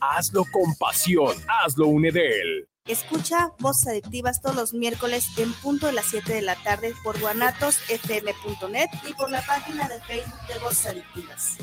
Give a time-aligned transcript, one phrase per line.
[0.00, 1.36] Hazlo con pasión.
[1.48, 2.68] Hazlo Unedel.
[2.86, 7.20] Escucha Voces Adictivas todos los miércoles en punto de las 7 de la tarde por
[7.20, 11.58] guanatosfm.net y por la página de Facebook de Voces Adictivas.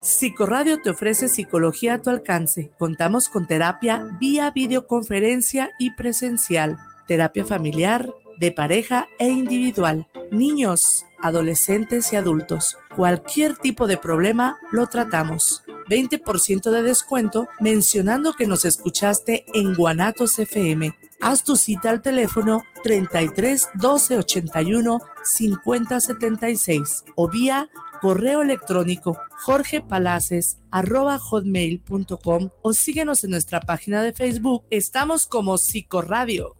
[0.00, 2.70] Psicoradio te ofrece psicología a tu alcance.
[2.78, 8.08] Contamos con terapia vía videoconferencia y presencial, terapia familiar,
[8.40, 12.78] de pareja e individual, niños, adolescentes y adultos.
[12.96, 15.62] Cualquier tipo de problema lo tratamos.
[15.88, 20.96] 20% de descuento mencionando que nos escuchaste en Guanatos FM.
[21.20, 27.68] Haz tu cita al teléfono 33 12 81 50 76 o vía
[28.00, 34.64] correo electrónico jorgepalaces arroba hotmail.com o síguenos en nuestra página de Facebook.
[34.70, 36.59] Estamos como Psicoradio.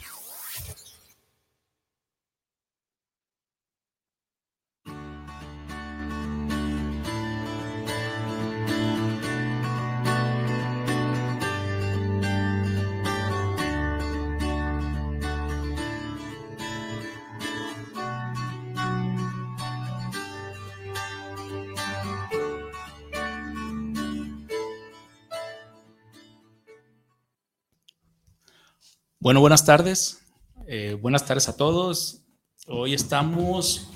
[29.21, 30.19] Bueno, buenas tardes.
[30.65, 32.23] Eh, buenas tardes a todos.
[32.65, 33.87] Hoy estamos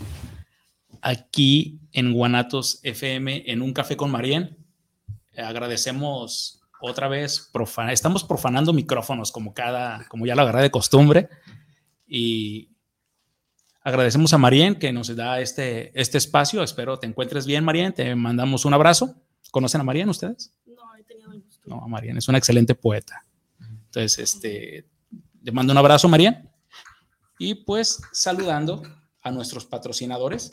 [1.02, 4.56] aquí en Guanatos FM en un café con Marien.
[5.36, 7.52] agradecemos otra vez,
[7.90, 11.28] estamos profanando micrófonos como cada, como ya lo agarré de costumbre.
[12.06, 12.70] Y
[13.82, 16.62] agradecemos a Marien que nos da este, este espacio.
[16.62, 17.94] Espero te encuentres bien, Marien.
[17.94, 19.16] Te mandamos un abrazo.
[19.50, 20.54] ¿Conocen a Marien ustedes?
[20.68, 21.68] No, he tenido el gusto.
[21.68, 23.26] No, Marien es una excelente poeta.
[23.60, 24.86] Entonces, este,
[25.46, 26.44] le mando un abrazo, María.
[27.38, 28.82] Y pues saludando
[29.22, 30.50] a nuestros patrocinadores.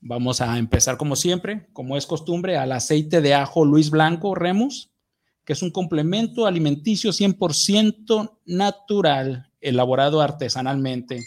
[0.00, 4.90] Vamos a empezar como siempre, como es costumbre, al aceite de ajo Luis Blanco Remus,
[5.44, 11.22] que es un complemento alimenticio 100% natural, elaborado artesanalmente.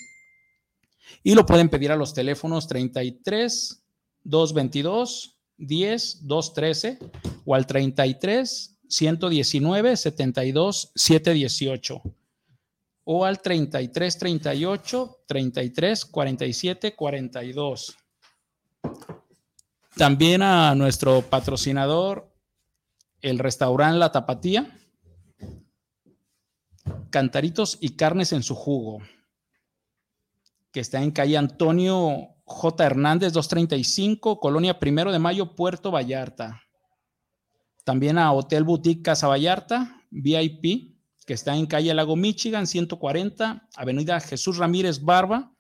[1.21, 3.83] Y lo pueden pedir a los teléfonos 33
[4.23, 6.97] 222 10 213
[7.45, 12.01] o al 33 119 72 718
[13.03, 17.97] o al 33 38 33 47 42.
[19.95, 22.33] También a nuestro patrocinador,
[23.21, 24.75] el restaurante La Tapatía,
[27.09, 29.03] Cantaritos y Carnes en su jugo,
[30.71, 32.85] que está en calle Antonio J.
[32.85, 36.63] Hernández 235, Colonia Primero de Mayo, Puerto Vallarta.
[37.83, 40.92] También a Hotel Boutique Casa Vallarta, VIP,
[41.25, 45.51] que está en calle Lago Michigan, 140, Avenida Jesús Ramírez Barba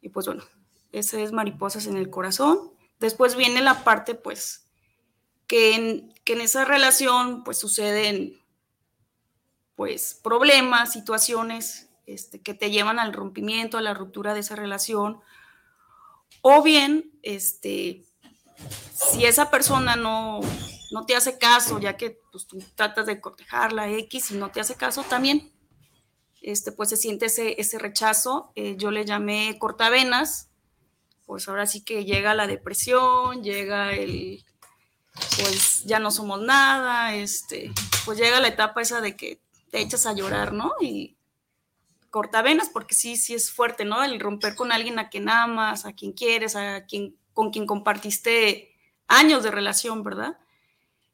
[0.00, 0.44] y pues bueno,
[0.92, 2.72] ese es mariposas en el corazón.
[2.98, 4.66] Después viene la parte pues
[5.46, 8.40] que en, que en esa relación pues suceden
[9.74, 15.20] pues problemas, situaciones este, que te llevan al rompimiento, a la ruptura de esa relación.
[16.42, 18.04] O bien, este,
[18.94, 20.40] si esa persona no,
[20.90, 24.60] no te hace caso, ya que pues, tú tratas de cortejarla X y no te
[24.60, 25.52] hace caso, también
[26.42, 28.52] este, pues se siente ese, ese rechazo.
[28.54, 30.48] Eh, yo le llamé cortavenas,
[31.26, 34.44] pues ahora sí que llega la depresión, llega el,
[35.36, 37.72] pues ya no somos nada, este,
[38.04, 39.40] pues llega la etapa esa de que
[39.70, 40.72] te echas a llorar, ¿no?
[42.10, 44.02] Cortavenas, porque sí, sí es fuerte, ¿no?
[44.02, 48.74] El romper con alguien a quien amas, a quien quieres, a quien, con quien compartiste
[49.06, 50.38] años de relación, ¿verdad?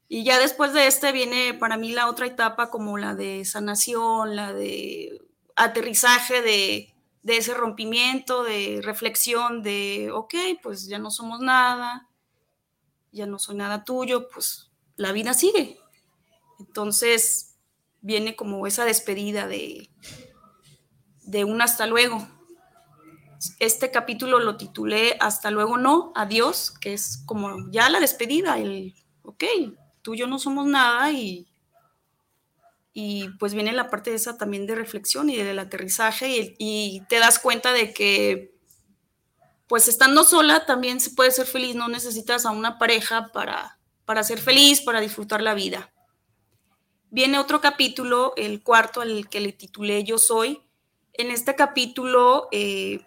[0.09, 4.35] Y ya después de este viene para mí la otra etapa como la de sanación,
[4.35, 5.21] la de
[5.55, 10.33] aterrizaje de, de ese rompimiento, de reflexión, de, ok,
[10.63, 12.07] pues ya no somos nada,
[13.11, 15.77] ya no soy nada tuyo, pues la vida sigue.
[16.59, 17.57] Entonces
[18.01, 19.89] viene como esa despedida de,
[21.27, 22.27] de un hasta luego.
[23.59, 28.95] Este capítulo lo titulé Hasta luego no, adiós, que es como ya la despedida, el,
[29.21, 29.43] ok,
[30.01, 31.47] tú y yo no somos nada y,
[32.93, 37.01] y pues viene la parte de esa también de reflexión y del aterrizaje y, y
[37.09, 38.57] te das cuenta de que
[39.67, 44.23] pues estando sola también se puede ser feliz, no necesitas a una pareja para, para
[44.23, 45.91] ser feliz, para disfrutar la vida.
[47.09, 50.66] Viene otro capítulo, el cuarto al que le titulé Yo Soy.
[51.17, 53.01] En este capítulo eh,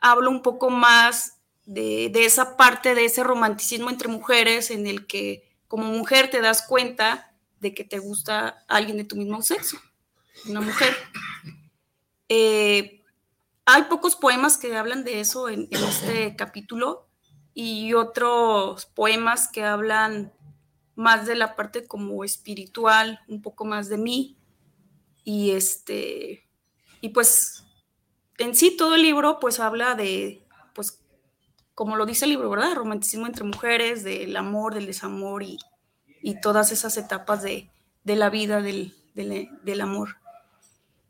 [0.00, 5.06] hablo un poco más de, de, esa parte de ese romanticismo entre mujeres en el
[5.06, 9.78] que como mujer te das cuenta de que te gusta alguien de tu mismo sexo,
[10.46, 10.94] una mujer.
[12.28, 13.02] Eh,
[13.64, 17.08] hay pocos poemas que hablan de eso en, en, este capítulo
[17.54, 20.32] y otros poemas que hablan
[20.94, 24.36] más de la parte como espiritual, un poco más de mí.
[25.24, 26.43] Y este,
[27.04, 27.64] y pues
[28.38, 30.42] en sí todo el libro pues habla de,
[30.74, 31.00] pues
[31.74, 32.74] como lo dice el libro, ¿verdad?
[32.74, 35.58] Romanticismo entre mujeres, del amor, del desamor y,
[36.22, 37.68] y todas esas etapas de,
[38.04, 40.16] de la vida del, del, del amor.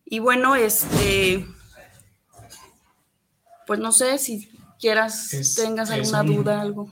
[0.04, 1.46] Y bueno, este
[3.64, 4.50] pues no sé si
[4.80, 6.90] quieras, es, tengas alguna un, duda, algo.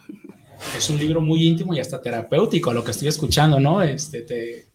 [0.77, 3.83] Es un libro muy íntimo y hasta terapéutico, lo que estoy escuchando, ¿no?
[3.83, 4.72] Este, te,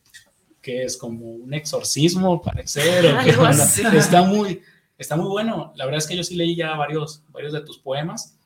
[0.67, 3.47] que es como un exorcismo, parecer, o
[3.97, 4.61] está muy,
[4.97, 5.71] está muy bueno.
[5.77, 8.37] La verdad es que yo sí leí ya varios, varios de tus poemas.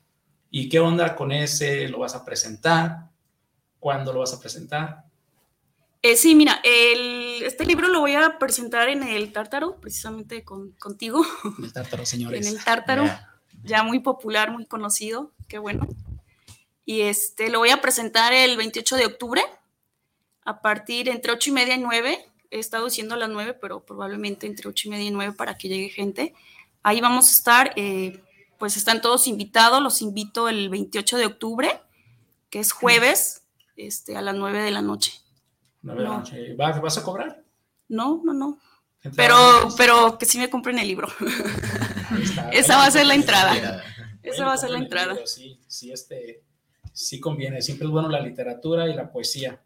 [0.48, 1.88] ¿Y qué onda con ese?
[1.88, 3.08] ¿Lo vas a presentar?
[3.80, 5.04] ¿Cuándo lo vas a presentar?
[6.00, 10.70] Eh, sí, mira, el, este libro lo voy a presentar en el Tártaro, precisamente con,
[10.72, 11.24] contigo.
[11.58, 12.46] En el Tártaro, señores.
[12.46, 13.04] En el Tártaro.
[13.04, 13.32] Yeah
[13.62, 15.86] ya muy popular, muy conocido, qué bueno.
[16.84, 19.42] Y este lo voy a presentar el 28 de octubre,
[20.44, 22.18] a partir entre 8 y media y 9.
[22.50, 25.68] He estado diciendo las 9, pero probablemente entre 8 y media y 9 para que
[25.68, 26.34] llegue gente.
[26.82, 28.20] Ahí vamos a estar, eh,
[28.58, 31.80] pues están todos invitados, los invito el 28 de octubre,
[32.50, 33.44] que es jueves,
[33.76, 35.12] este, a las 9 de la noche.
[35.82, 36.54] 9 de la noche.
[36.54, 37.42] ¿Vas, ¿Vas a cobrar?
[37.88, 38.58] No, no, no.
[39.16, 39.36] Pero,
[39.76, 41.08] pero que sí me compren el libro.
[42.52, 43.82] Esa va a ser la entrada.
[44.22, 45.16] Esa va a ser la entrada.
[45.24, 46.44] Sí, sí, este,
[46.92, 47.60] sí conviene.
[47.62, 49.60] Siempre es bueno la literatura y la poesía.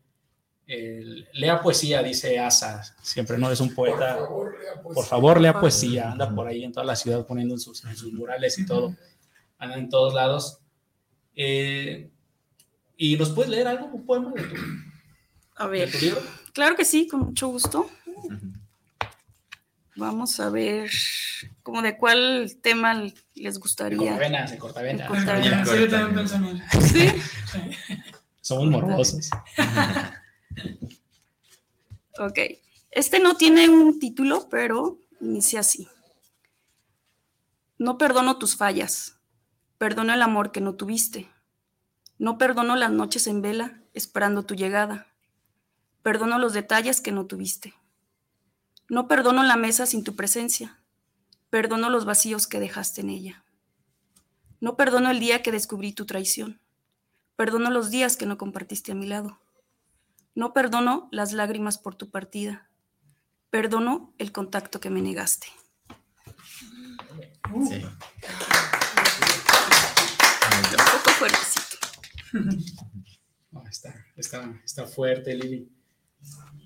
[0.67, 2.83] El, lea poesía, dice Asa.
[3.03, 4.19] Siempre no es un poeta.
[4.19, 4.95] Por favor, lea poesía.
[4.95, 6.11] Por favor, lea poesía.
[6.11, 8.95] Anda por ahí en toda la ciudad poniendo en sus, en sus murales y todo.
[9.59, 10.59] Anda en todos lados.
[11.35, 12.11] Eh,
[12.97, 14.55] ¿Y nos puedes leer algo, un poema de tu,
[15.57, 16.23] a ver, de tu libro?
[16.53, 17.89] Claro que sí, con mucho gusto.
[18.07, 18.57] Uh -huh.
[19.97, 20.91] Vamos a ver,
[21.63, 23.03] como de cuál tema
[23.35, 23.99] les gustaría.
[23.99, 25.09] Cortavenas, de cortavenas.
[25.09, 25.69] cortavenas.
[25.69, 26.63] Sí, yo también pienso en él.
[26.83, 27.09] ¿Sí?
[28.43, 29.31] Somos morbosos.
[32.19, 32.39] Ok.
[32.91, 35.89] Este no tiene un título, pero inicia así.
[37.79, 39.19] No perdono tus fallas.
[39.79, 41.29] Perdono el amor que no tuviste.
[42.19, 45.09] No perdono las noches en vela esperando tu llegada.
[46.03, 47.75] Perdono los detalles que no tuviste.
[48.89, 50.81] No perdono la mesa sin tu presencia.
[51.51, 53.45] Perdono los vacíos que dejaste en ella.
[54.61, 56.61] No perdono el día que descubrí tu traición.
[57.37, 59.39] Perdono los días que no compartiste a mi lado.
[60.37, 62.69] No perdono las lágrimas por tu partida.
[63.49, 65.47] Perdono el contacto que me negaste.
[67.67, 67.83] Sí.
[70.73, 71.77] Un poco fuertecito.
[73.71, 75.73] está, está, está fuerte, Lili.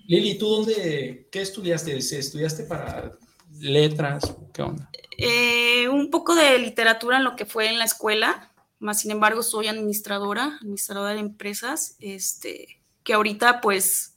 [0.05, 1.95] Lili, ¿tú dónde, qué estudiaste?
[1.95, 3.13] ¿Estudiaste para
[3.57, 4.35] letras?
[4.51, 4.89] ¿Qué onda?
[5.17, 9.43] Eh, un poco de literatura en lo que fue en la escuela, más sin embargo
[9.43, 14.15] soy administradora, administradora de empresas, este, que ahorita pues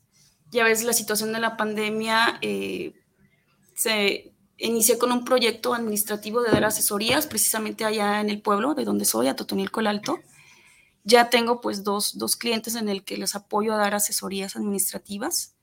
[0.50, 2.94] ya ves la situación de la pandemia, eh,
[3.74, 8.84] se inicié con un proyecto administrativo de dar asesorías precisamente allá en el pueblo de
[8.84, 10.20] donde soy, a Totonilco el Alto.
[11.02, 15.54] Ya tengo pues dos, dos clientes en el que les apoyo a dar asesorías administrativas.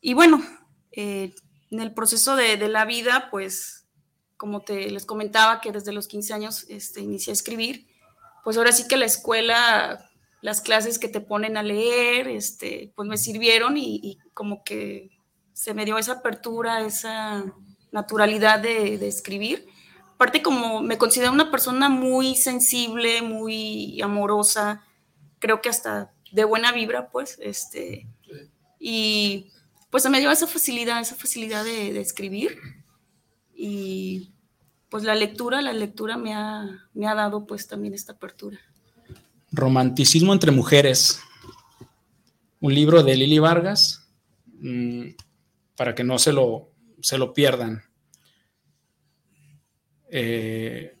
[0.00, 0.44] Y bueno,
[0.92, 1.34] eh,
[1.70, 3.86] en el proceso de, de, la vida, pues
[4.36, 7.88] como te les comentaba que desde los 15 años este, inicié a escribir,
[8.44, 10.07] pues ahora sí que la escuela,
[10.40, 15.10] las clases que te ponen a leer, este, pues me sirvieron y, y como que
[15.52, 17.44] se me dio esa apertura, esa
[17.90, 19.66] naturalidad de, de escribir.
[20.14, 24.84] Aparte como me considero una persona muy sensible, muy amorosa,
[25.38, 28.06] creo que hasta de buena vibra, pues, este,
[28.78, 29.50] y
[29.90, 32.58] pues se me dio esa facilidad, esa facilidad de, de escribir
[33.54, 34.32] y
[34.88, 38.58] pues la lectura, la lectura me ha, me ha dado pues también esta apertura.
[39.50, 41.20] Romanticismo entre mujeres,
[42.60, 44.08] un libro de Lili Vargas,
[44.46, 45.10] mmm,
[45.76, 47.82] para que no se lo, se lo pierdan.
[50.10, 50.98] Eh,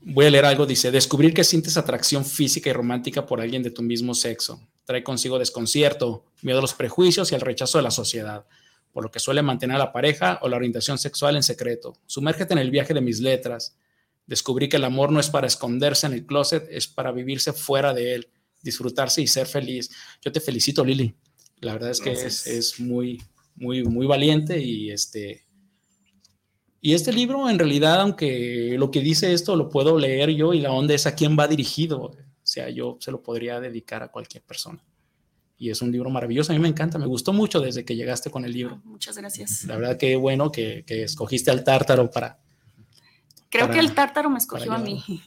[0.00, 3.70] voy a leer algo, dice, descubrir que sientes atracción física y romántica por alguien de
[3.70, 4.60] tu mismo sexo.
[4.84, 8.46] Trae consigo desconcierto, miedo a los prejuicios y al rechazo de la sociedad,
[8.92, 11.94] por lo que suele mantener a la pareja o la orientación sexual en secreto.
[12.06, 13.76] Sumérgete en el viaje de mis letras.
[14.28, 17.94] Descubrí que el amor no es para esconderse en el closet, es para vivirse fuera
[17.94, 18.28] de él,
[18.62, 19.90] disfrutarse y ser feliz.
[20.22, 21.14] Yo te felicito, Lili.
[21.60, 23.22] La verdad es que es, es, muy,
[23.56, 25.46] muy, muy valiente y este,
[26.80, 30.60] y este libro, en realidad, aunque lo que dice esto lo puedo leer yo y
[30.60, 34.12] la onda es a quién va dirigido, o sea, yo se lo podría dedicar a
[34.12, 34.84] cualquier persona.
[35.56, 38.30] Y es un libro maravilloso, a mí me encanta, me gustó mucho desde que llegaste
[38.30, 38.80] con el libro.
[38.84, 39.64] Muchas gracias.
[39.64, 42.38] La verdad que bueno que, que escogiste al tártaro para...
[43.50, 45.02] Creo para, que el tártaro me escogió a mí.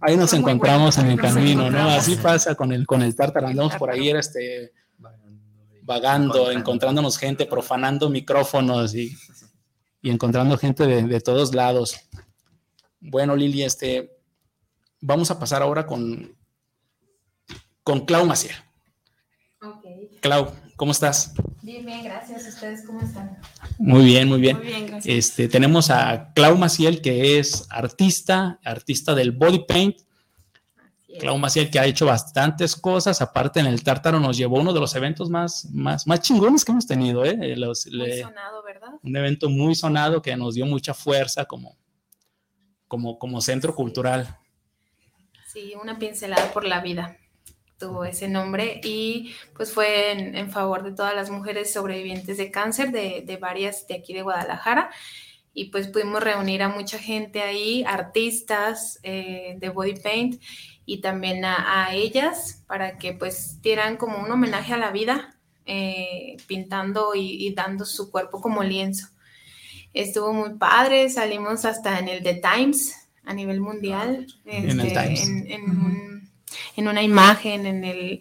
[0.00, 1.10] Ahí nos Fue encontramos bueno.
[1.10, 1.90] en el camino, ¿no?
[1.90, 4.72] Así pasa con el, con el tártaro, andamos por ahí, era este,
[5.82, 9.14] vagando, encontrándonos gente, profanando micrófonos y
[10.04, 11.98] y encontrando gente de, de, todos lados.
[13.00, 14.18] Bueno, Lili, este,
[15.00, 16.36] vamos a pasar ahora con,
[17.82, 18.54] con Clau Maciel.
[19.62, 20.18] Okay.
[20.20, 21.34] Clau, ¿cómo estás?
[21.62, 22.46] Bien, bien, gracias.
[22.46, 23.38] ¿Ustedes cómo están?
[23.78, 24.58] Muy bien, muy bien.
[24.58, 25.14] Muy bien, gracias.
[25.14, 29.96] Este, tenemos a Clau Maciel, que es artista, artista del body paint.
[31.20, 34.80] Clau Maciel, que ha hecho bastantes cosas, aparte en el Tártaro nos llevó uno de
[34.80, 37.24] los eventos más, más, más chingones que hemos tenido.
[37.24, 37.54] ¿eh?
[37.56, 38.88] Los, Muy le, sonado, ¿verdad?
[39.02, 41.76] Un evento muy sonado que nos dio mucha fuerza como,
[42.88, 44.38] como, como centro cultural.
[45.46, 47.16] Sí, una pincelada por la vida
[47.84, 52.50] tuvo ese nombre y pues fue en, en favor de todas las mujeres sobrevivientes de
[52.50, 54.90] cáncer de, de varias de aquí de Guadalajara
[55.52, 60.42] y pues pudimos reunir a mucha gente ahí, artistas eh, de body paint
[60.86, 65.36] y también a, a, ellas para que pues dieran como un homenaje a la vida,
[65.66, 69.08] eh, pintando y, y, dando su cuerpo como lienzo.
[69.92, 75.00] Estuvo muy padre, salimos hasta en el The Times a nivel mundial, en, el este,
[75.00, 75.28] Times.
[75.28, 76.13] en, en, un,
[76.76, 78.20] en una imagen, en el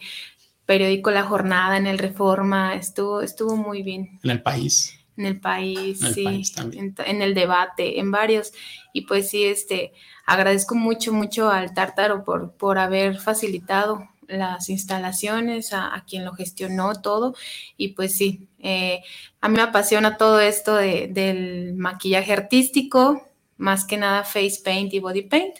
[0.65, 4.19] periódico La Jornada, en el Reforma, estuvo, estuvo muy bien.
[4.23, 8.11] En el país en el país, en el sí, país en, en, el debate, en
[8.11, 8.51] varios.
[8.93, 9.93] Y pues sí, este,
[10.25, 16.33] agradezco mucho, mucho al Tártaro por, por haber facilitado las instalaciones, a, a, quien lo
[16.33, 17.35] gestionó todo.
[17.77, 19.01] Y pues sí, eh,
[19.41, 24.93] a mí me apasiona todo esto de, del maquillaje artístico, más que nada face paint
[24.93, 25.57] y body paint.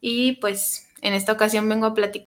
[0.00, 2.28] Y pues en esta ocasión vengo a platicar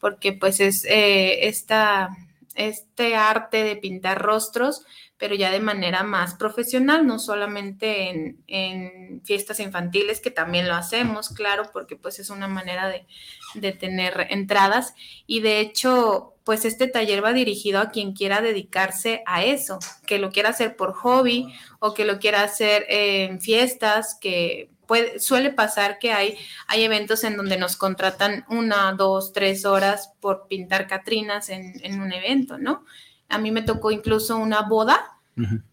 [0.00, 2.10] porque pues es eh, esta,
[2.54, 4.84] este arte de pintar rostros,
[5.18, 10.74] pero ya de manera más profesional, no solamente en, en, fiestas infantiles, que también lo
[10.74, 13.06] hacemos, claro, porque pues es una manera de,
[13.54, 14.94] de tener entradas.
[15.26, 20.18] Y de hecho, pues este taller va dirigido a quien quiera dedicarse a eso, que
[20.18, 25.52] lo quiera hacer por hobby o que lo quiera hacer en fiestas, que puede, suele
[25.52, 30.88] pasar que hay, hay eventos en donde nos contratan una, dos, tres horas por pintar
[30.88, 32.84] Catrinas en, en un evento, ¿no?
[33.28, 35.16] A mí me tocó incluso una boda,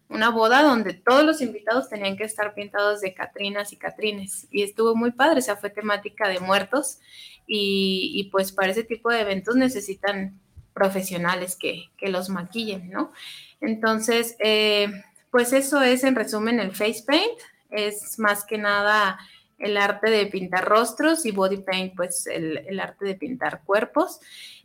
[0.08, 4.46] una boda donde todos los invitados tenían que estar pintados de Catrinas y Catrines.
[4.52, 7.00] Y estuvo muy padre, o sea, fue temática de muertos.
[7.48, 10.38] Y, y pues para ese tipo de eventos necesitan
[10.72, 13.10] profesionales que, que los maquillen, ¿no?
[13.60, 14.86] Entonces, eh,
[15.32, 17.40] pues eso es en resumen el face paint.
[17.70, 19.18] Es más que nada
[19.58, 24.20] el arte de pintar rostros y body paint, pues el, el arte de pintar cuerpos.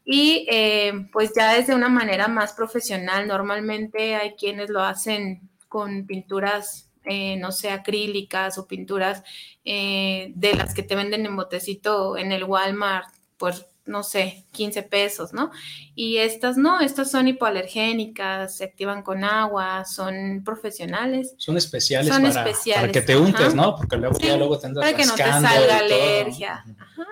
[0.05, 6.05] Y eh, pues ya desde una manera más profesional, normalmente hay quienes lo hacen con
[6.05, 9.23] pinturas, eh, no sé, acrílicas o pinturas
[9.65, 13.07] eh, de las que te venden en botecito en el Walmart,
[13.37, 15.51] pues no sé, 15 pesos, ¿no?
[15.95, 21.35] Y estas no, estas son hipoalergénicas, se activan con agua, son profesionales.
[21.37, 23.55] Son especiales, Son para, especiales, para que te untes, ajá.
[23.55, 23.75] ¿no?
[23.75, 26.63] Porque luego Sí, ya luego te andas Para que no te y salga alergia.
[26.79, 27.05] Ajá.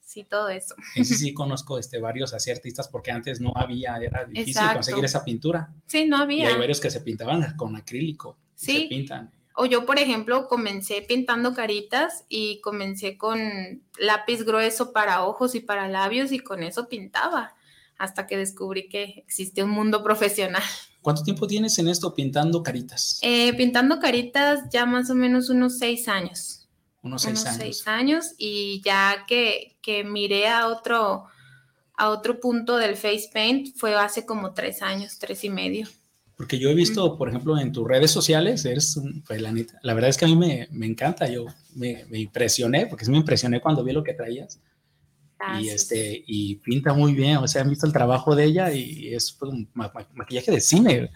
[0.00, 0.74] Sí, todo eso.
[0.94, 4.74] Sí sí conozco este, varios así artistas porque antes no había, era difícil Exacto.
[4.76, 5.70] conseguir esa pintura.
[5.86, 6.48] Sí, no Y había.
[6.48, 8.38] hay varios que se pintaban con acrílico.
[8.56, 8.82] y Sí.
[8.82, 9.30] Se pintan.
[9.60, 15.60] O yo, por ejemplo, comencé pintando caritas y comencé con lápiz grueso para ojos y
[15.60, 17.56] para labios y con eso pintaba
[17.98, 20.62] hasta que descubrí que existe un mundo profesional.
[21.02, 23.18] ¿Cuánto tiempo tienes en esto pintando caritas?
[23.22, 26.68] Eh, pintando caritas ya más o menos unos seis años.
[27.02, 27.58] Unos seis unos años.
[27.58, 31.24] seis años y ya que, que miré a otro,
[31.96, 35.88] a otro punto del face paint fue hace como tres años, tres y medio.
[36.38, 39.78] Porque yo he visto, por ejemplo, en tus redes sociales, eres un, pues, la, neta,
[39.82, 43.10] la verdad es que a mí me, me encanta, yo me, me impresioné, porque sí
[43.10, 44.56] me impresioné cuando vi lo que traías.
[44.56, 45.74] Y, Gracias.
[45.82, 49.32] este, y pinta muy bien, o sea, han visto el trabajo de ella y es
[49.32, 51.10] pues, un ma- ma- maquillaje de cine.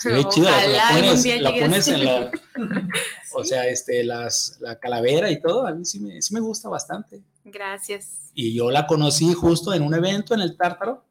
[0.00, 2.30] Se ve chido, la- pones, la pones en la,
[3.34, 6.68] o sea, este, las, la calavera y todo, a mí sí me, sí me gusta
[6.68, 7.20] bastante.
[7.44, 8.30] Gracias.
[8.34, 11.04] Y yo la conocí justo en un evento en el Tártaro,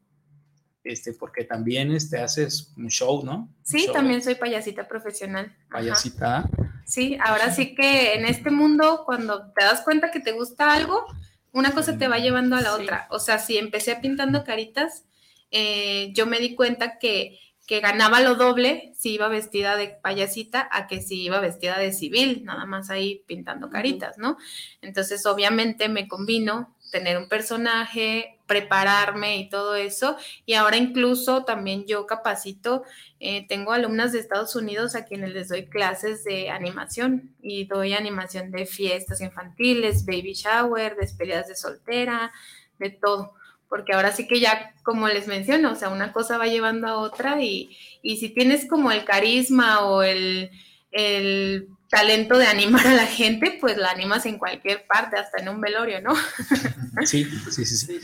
[0.84, 3.50] este, porque también este, haces un show, ¿no?
[3.64, 5.46] Sí, show, también soy payasita profesional.
[5.46, 5.70] Ajá.
[5.70, 6.50] Payasita.
[6.86, 11.06] Sí, ahora sí que en este mundo, cuando te das cuenta que te gusta algo,
[11.52, 12.84] una cosa te va llevando a la Sí.
[12.84, 13.08] otra.
[13.12, 15.06] O sea, si empecé pintando caritas,
[15.52, 20.68] eh, yo me di cuenta que, que ganaba lo doble si iba vestida de payasita
[20.72, 24.38] a que si iba vestida de civil, nada más ahí pintando caritas, ¿no?
[24.82, 30.18] Entonces, obviamente me combino tener un personaje, prepararme y todo eso.
[30.46, 32.84] Y ahora incluso también yo capacito
[33.20, 37.94] eh, tengo alumnas de Estados Unidos a quienes les doy clases de animación y doy
[37.94, 42.32] animación de fiestas infantiles, baby shower, despedidas de soltera,
[42.80, 43.34] de todo.
[43.68, 46.98] Porque ahora sí que ya, como les menciono, o sea, una cosa va llevando a
[46.98, 50.50] otra y, y si tienes como el carisma o el,
[50.92, 55.50] el talento de animar a la gente, pues la animas en cualquier parte, hasta en
[55.50, 56.14] un velorio, ¿no?
[57.06, 58.00] Sí, sí, sí, sí.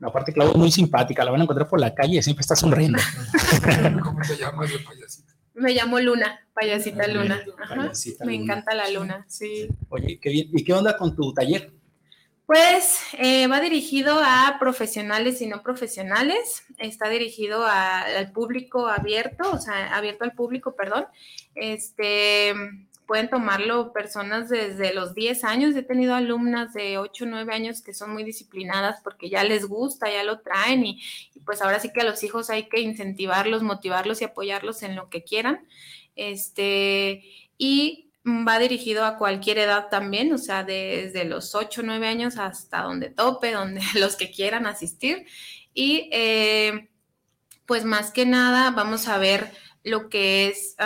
[0.00, 2.56] No, aparte, Clau es muy simpática, la van a encontrar por la calle siempre está
[2.56, 2.98] sonriendo.
[4.02, 5.32] ¿Cómo te llamas de payasita?
[5.54, 7.40] Me llamo Luna, payasita Luna.
[7.62, 7.76] Ajá.
[7.76, 8.44] Payasita Me Luna.
[8.44, 9.68] encanta la luna, sí.
[9.88, 10.48] Oye, qué bien.
[10.52, 11.72] ¿Y qué onda con tu taller?
[12.46, 16.64] Pues eh, va dirigido a profesionales y no profesionales.
[16.78, 21.06] Está dirigido a- al público abierto, o sea, abierto al público, perdón.
[21.54, 22.52] Este,
[23.06, 25.76] pueden tomarlo personas desde los 10 años.
[25.76, 29.66] He tenido alumnas de 8 o 9 años que son muy disciplinadas porque ya les
[29.66, 31.02] gusta, ya lo traen y,
[31.44, 35.10] pues ahora sí que a los hijos hay que incentivarlos, motivarlos y apoyarlos en lo
[35.10, 35.66] que quieran.
[36.16, 37.24] Este,
[37.58, 42.38] y va dirigido a cualquier edad también, o sea, desde los 8 o 9 años
[42.38, 45.26] hasta donde tope, donde los que quieran asistir.
[45.74, 46.88] Y eh,
[47.66, 50.76] pues más que nada vamos a ver lo que es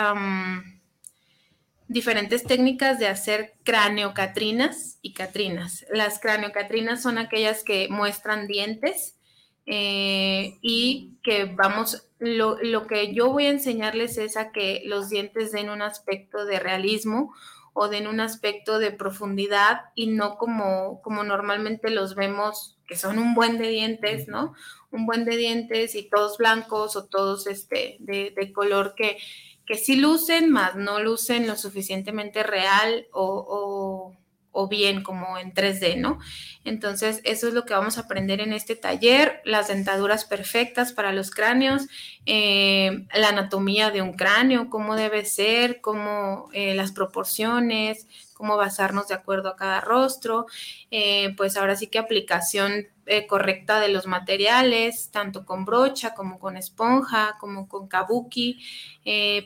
[1.89, 5.85] diferentes técnicas de hacer craneocatrinas y catrinas.
[5.91, 9.17] Las craneocatrinas son aquellas que muestran dientes
[9.65, 15.09] eh, y que vamos, lo, lo que yo voy a enseñarles es a que los
[15.09, 17.33] dientes den un aspecto de realismo
[17.73, 23.17] o den un aspecto de profundidad y no como, como normalmente los vemos, que son
[23.17, 24.53] un buen de dientes, ¿no?
[24.91, 29.17] Un buen de dientes y todos blancos o todos este, de, de color que,
[29.69, 34.15] que sí lucen, más no lucen lo suficientemente real o,
[34.51, 36.19] o, bien como en 3D, ¿no?
[36.65, 41.13] Entonces, eso es lo que vamos a aprender en este taller, las dentaduras perfectas para
[41.13, 41.87] los cráneos,
[42.25, 48.07] eh, la anatomía de un cráneo, cómo debe ser, cómo eh, las proporciones,
[48.39, 50.45] cómo basarnos de acuerdo a cada rostro,
[50.91, 52.87] eh, pues ahora sí que aplicación
[53.27, 58.59] correcta de los materiales, tanto con brocha como con esponja, como con kabuki,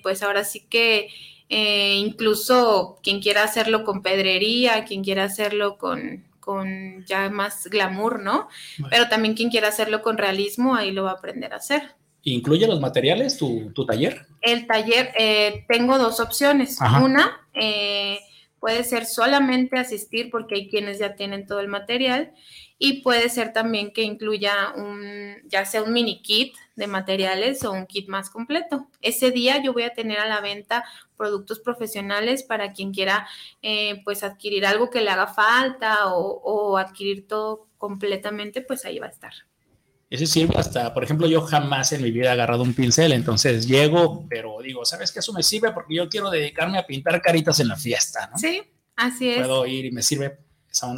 [0.04, 1.08] pues ahora sí que
[1.56, 8.22] eh, incluso quien quiera hacerlo con pedrería, quien quiera hacerlo con, con ya más glamour,
[8.22, 8.48] ¿no?
[8.90, 11.92] Pero también quien quiera hacerlo con realismo, ahí lo va a aprender a hacer.
[12.24, 14.26] ¿Incluye los materiales tu, tu taller?
[14.42, 16.80] El taller, eh, tengo dos opciones.
[16.82, 18.20] Una, eh,
[18.64, 22.32] puede ser solamente asistir porque hay quienes ya tienen todo el material
[22.80, 27.74] y puede ser también que incluya un, ya sea un mini kit de materiales o
[27.74, 28.88] un kit más completo.
[29.02, 30.86] Ese día yo voy a tener a la venta
[31.18, 33.28] productos profesionales para quien quiera
[33.62, 39.08] eh, pues adquirir algo que le haga falta o, adquirir todo completamente, pues ahí va
[39.08, 39.34] a estar.
[40.14, 43.66] Ese sirve hasta, por ejemplo, yo jamás en mi vida he agarrado un pincel, entonces
[43.66, 45.18] llego, pero digo, ¿sabes qué?
[45.18, 48.38] Eso me sirve porque yo quiero dedicarme a pintar caritas en la fiesta, ¿no?
[48.38, 48.62] Sí,
[48.96, 49.40] así es.
[49.40, 50.38] Puedo ir y me sirve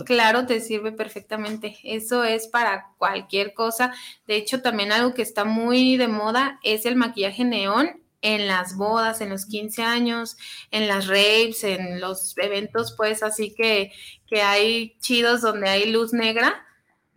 [0.06, 1.78] Claro, te sirve perfectamente.
[1.84, 3.94] Eso es para cualquier cosa.
[4.28, 8.76] De hecho, también algo que está muy de moda es el maquillaje neón en las
[8.76, 10.36] bodas, en los 15 años,
[10.72, 13.94] en las raves, en los eventos, pues así que,
[14.28, 16.65] que hay chidos donde hay luz negra.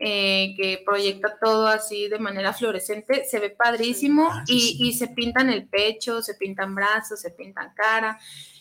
[0.01, 5.09] Eh, que proyecta todo así de manera fluorescente, se ve padrísimo ah, y, y, se
[5.09, 8.17] pintan el pecho, se pintan brazos, se pintan cara,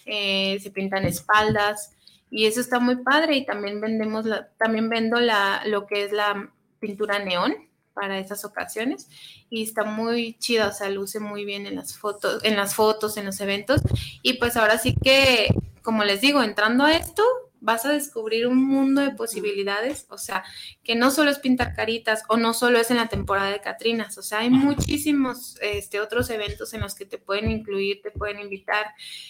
[0.08, 1.92] eh, se pintan espaldas
[2.32, 6.12] y eso está muy padre y también vendemos la, también vendo la, lo que es
[6.12, 7.56] la pintura neón
[7.94, 9.08] para esas ocasiones
[9.50, 13.16] y está muy chida, o sea, luce muy bien en las fotos, en las fotos,
[13.18, 13.82] en los eventos
[14.24, 15.50] y pues ahora sí que,
[15.84, 17.24] como les digo, entrando a esto,
[17.60, 20.44] vas a descubrir un mundo de posibilidades, o sea,
[20.84, 24.18] que no solo es pintar caritas o no solo es en la temporada de Catrinas,
[24.18, 28.40] o sea, hay muchísimos este, otros eventos en los que te pueden incluir, te pueden
[28.40, 28.88] invitar,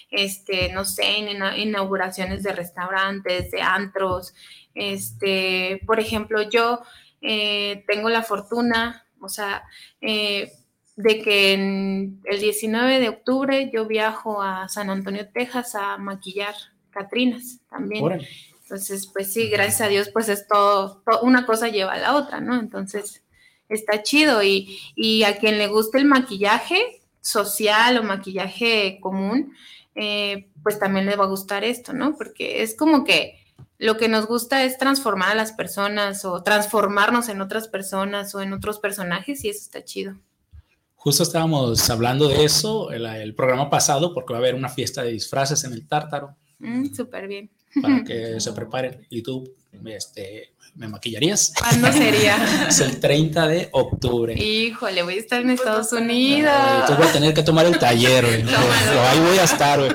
[0.10, 4.34] este, no sé, en inauguraciones de restaurantes, de antros,
[4.74, 6.82] este, por ejemplo, yo
[7.22, 9.64] eh, tengo la fortuna, o sea,
[10.02, 10.52] eh,
[10.96, 16.56] de que en el 19 de octubre yo viajo a San Antonio, Texas a maquillar
[16.98, 18.22] Catrinas también.
[18.64, 22.42] Entonces, pues sí, gracias a Dios, pues es todo, una cosa lleva a la otra,
[22.42, 22.60] ¿no?
[22.60, 23.24] Entonces,
[23.70, 29.54] está chido y, y a quien le guste el maquillaje social o maquillaje común,
[29.96, 32.16] eh, pues también le va a gustar esto, ¿no?
[32.16, 33.40] Porque es como que
[33.78, 38.42] lo que nos gusta es transformar a las personas o transformarnos en otras personas o
[38.42, 40.16] en otros personajes y eso está chido.
[40.96, 45.04] Justo estábamos hablando de eso el, el programa pasado porque va a haber una fiesta
[45.04, 46.36] de disfraces en el Tártaro.
[46.60, 47.50] Mm, Súper bien.
[47.82, 49.06] Para que se preparen.
[49.10, 49.54] ¿Y tú
[49.86, 51.54] este, me maquillarías?
[51.58, 52.68] ¿Cuándo sería?
[52.70, 54.34] es el 30 de octubre.
[54.34, 56.54] Híjole, voy a estar en Estados Unidos.
[56.88, 59.92] tú vas a tener que tomar el taller, ahí voy a estar, güey.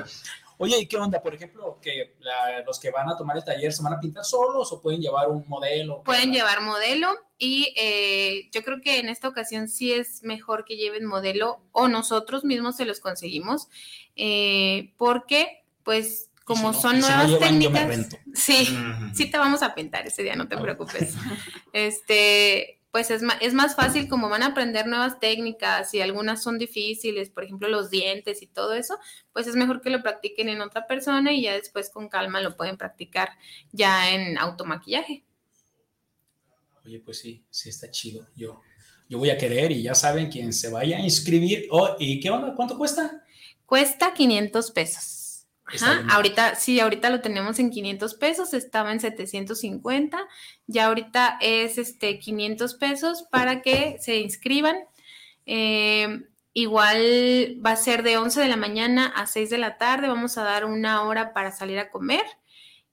[0.58, 1.20] Oye, ¿y qué onda?
[1.20, 2.14] Por ejemplo, que
[2.64, 5.28] los que van a tomar el taller se van a pintar solos o pueden llevar
[5.28, 6.04] un modelo.
[6.04, 10.76] Pueden llevar modelo y eh, yo creo que en esta ocasión sí es mejor que
[10.76, 13.66] lleven modelo o nosotros mismos se los conseguimos
[14.14, 18.76] eh, porque pues como son nuevas técnicas, sí,
[19.14, 21.14] sí te vamos a pintar ese día, no te preocupes.
[21.72, 26.42] Este, pues es más, es más fácil como van a aprender nuevas técnicas y algunas
[26.42, 28.98] son difíciles, por ejemplo los dientes y todo eso,
[29.32, 32.54] pues es mejor que lo practiquen en otra persona y ya después con calma lo
[32.56, 33.30] pueden practicar
[33.72, 35.24] ya en automaquillaje.
[36.84, 38.26] Oye, pues sí, sí está chido.
[38.36, 38.60] Yo,
[39.08, 41.68] yo voy a querer y ya saben quién se vaya a inscribir.
[41.70, 42.54] Oh, ¿Y qué onda?
[42.54, 43.24] ¿Cuánto cuesta?
[43.64, 45.21] Cuesta 500 pesos.
[45.64, 50.18] Ajá, ahorita, sí, ahorita lo tenemos en 500 pesos, estaba en 750,
[50.66, 54.76] ya ahorita es este 500 pesos para que se inscriban.
[55.46, 60.08] Eh, igual va a ser de 11 de la mañana a 6 de la tarde,
[60.08, 62.24] vamos a dar una hora para salir a comer.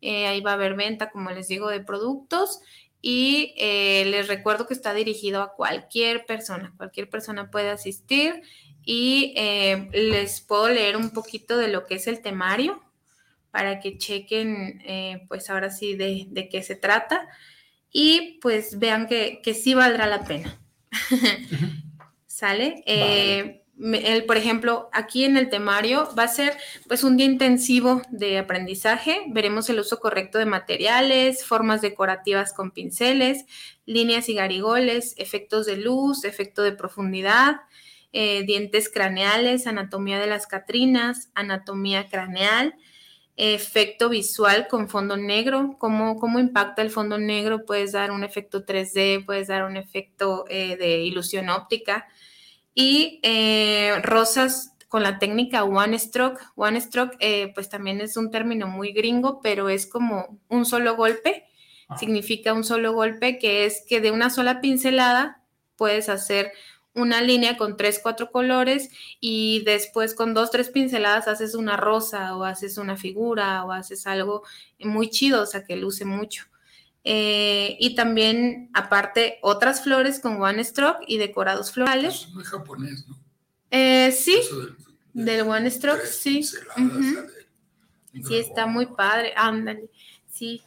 [0.01, 2.61] Eh, ahí va a haber venta, como les digo, de productos.
[3.01, 8.41] Y eh, les recuerdo que está dirigido a cualquier persona, cualquier persona puede asistir
[8.83, 12.81] y eh, les puedo leer un poquito de lo que es el temario
[13.51, 17.27] para que chequen, eh, pues ahora sí, de, qué se trata
[17.91, 20.59] y pues vean que, sí valdrá la pena.
[22.27, 22.83] ¿Sale?
[22.85, 28.01] Eh, el, por ejemplo, aquí en el temario va a ser pues un día intensivo
[28.09, 29.23] de aprendizaje.
[29.27, 33.45] Veremos el uso correcto de materiales, formas decorativas con pinceles,
[33.85, 37.61] líneas y garigoles, efectos de luz, efecto de profundidad,
[38.13, 42.75] eh, dientes craneales, anatomía de las catrinas, anatomía craneal,
[43.39, 48.65] efecto visual con fondo negro, cómo, cómo impacta el fondo negro, puedes dar un efecto
[48.65, 52.07] 3D, puedes dar un efecto eh, de ilusión óptica.
[52.73, 56.41] Y eh, rosas con la técnica One Stroke.
[56.55, 60.97] One Stroke eh, pues también es un término muy gringo, pero es como un solo
[60.97, 61.45] golpe,
[61.97, 65.41] significa un solo golpe, que es que de una sola pincelada
[65.77, 66.51] puedes hacer
[67.01, 72.35] una línea con tres, cuatro colores y después con dos, tres pinceladas haces una rosa
[72.35, 74.43] o haces una figura o haces algo
[74.79, 76.45] muy chido, o sea, que luce mucho.
[77.03, 82.25] Eh, y también, aparte, otras flores con one stroke y decorados florales.
[82.27, 83.17] Es muy japonés, ¿no?
[83.71, 84.39] Eh, sí,
[85.13, 86.43] del, del one stroke, sí.
[86.43, 89.33] Sí, está muy padre.
[89.35, 89.89] Ándale,
[90.29, 90.61] sí.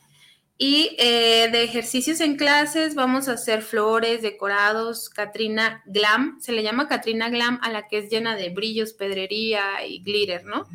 [0.64, 6.40] Y eh, de ejercicios en clases vamos a hacer flores, decorados, Catrina Glam.
[6.40, 10.44] Se le llama Catrina Glam a la que es llena de brillos, pedrería y glitter,
[10.44, 10.68] ¿no?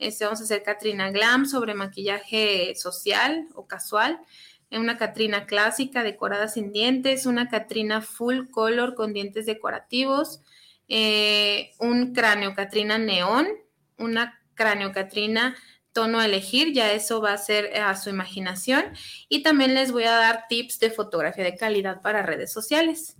[0.00, 4.18] Este, vamos a hacer Catrina Glam sobre maquillaje social o casual.
[4.72, 7.24] Una Catrina clásica decorada sin dientes.
[7.24, 10.40] Una Catrina full color con dientes decorativos.
[10.88, 13.46] eh, un cráneo Catrina neón.
[13.98, 15.54] Una cráneo Catrina
[15.98, 18.84] tono a elegir, ya eso va a ser a su imaginación.
[19.28, 23.16] Y también les voy a dar tips de fotografía de calidad para redes sociales.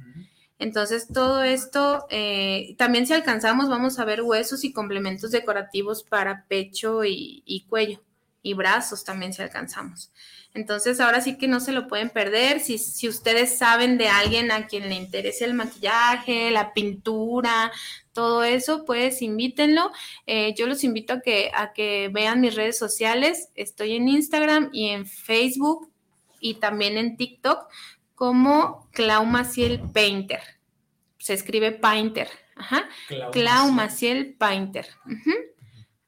[0.60, 6.44] Entonces, todo esto, eh, también si alcanzamos, vamos a ver huesos y complementos decorativos para
[6.46, 8.00] pecho y, y cuello
[8.48, 10.10] y brazos también si alcanzamos.
[10.54, 12.60] Entonces, ahora sí que no se lo pueden perder.
[12.60, 17.70] Si, si ustedes saben de alguien a quien le interese el maquillaje, la pintura,
[18.12, 19.92] todo eso, pues invítenlo.
[20.26, 23.50] Eh, yo los invito a que, a que vean mis redes sociales.
[23.54, 25.90] Estoy en Instagram y en Facebook
[26.40, 27.68] y también en TikTok
[28.14, 30.40] como Clau Maciel Painter.
[31.18, 32.28] Se escribe Painter.
[32.56, 32.88] Ajá.
[33.32, 34.86] Clau Maciel Painter.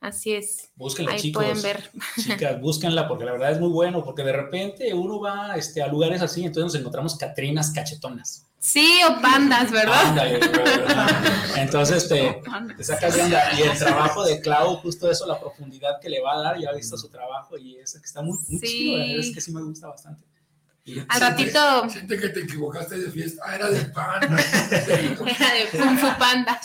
[0.01, 0.71] Así es.
[0.77, 1.45] Búsquenla, Ahí chicos.
[1.45, 1.91] pueden ver.
[2.17, 5.89] Chicas, búsquenla porque la verdad es muy bueno, porque de repente uno va este, a
[5.89, 8.47] lugares así, entonces nos encontramos Catrinas cachetonas.
[8.59, 10.07] Sí, o pandas, ¿verdad?
[10.09, 11.25] Ándale, ¿verdad?
[11.57, 12.43] Entonces te,
[12.77, 13.59] te sacas de onda.
[13.59, 16.69] Y el trabajo de Clau, justo eso, la profundidad que le va a dar, ya
[16.71, 18.67] he visto su trabajo y es que está muy, muy Sí.
[18.67, 20.25] chido, la verdad es que sí me gusta bastante.
[20.85, 23.43] Y- Al ratito Siente que te equivocaste de fiesta.
[23.47, 24.23] Ah, era de pan.
[24.71, 26.61] era de Kung Fu Panda.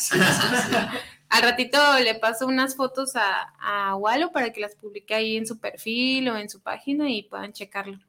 [1.30, 5.48] Al ratito le paso unas fotos a, a Walo para que las publique ahí en
[5.48, 8.00] su perfil o en su página y puedan checarlo.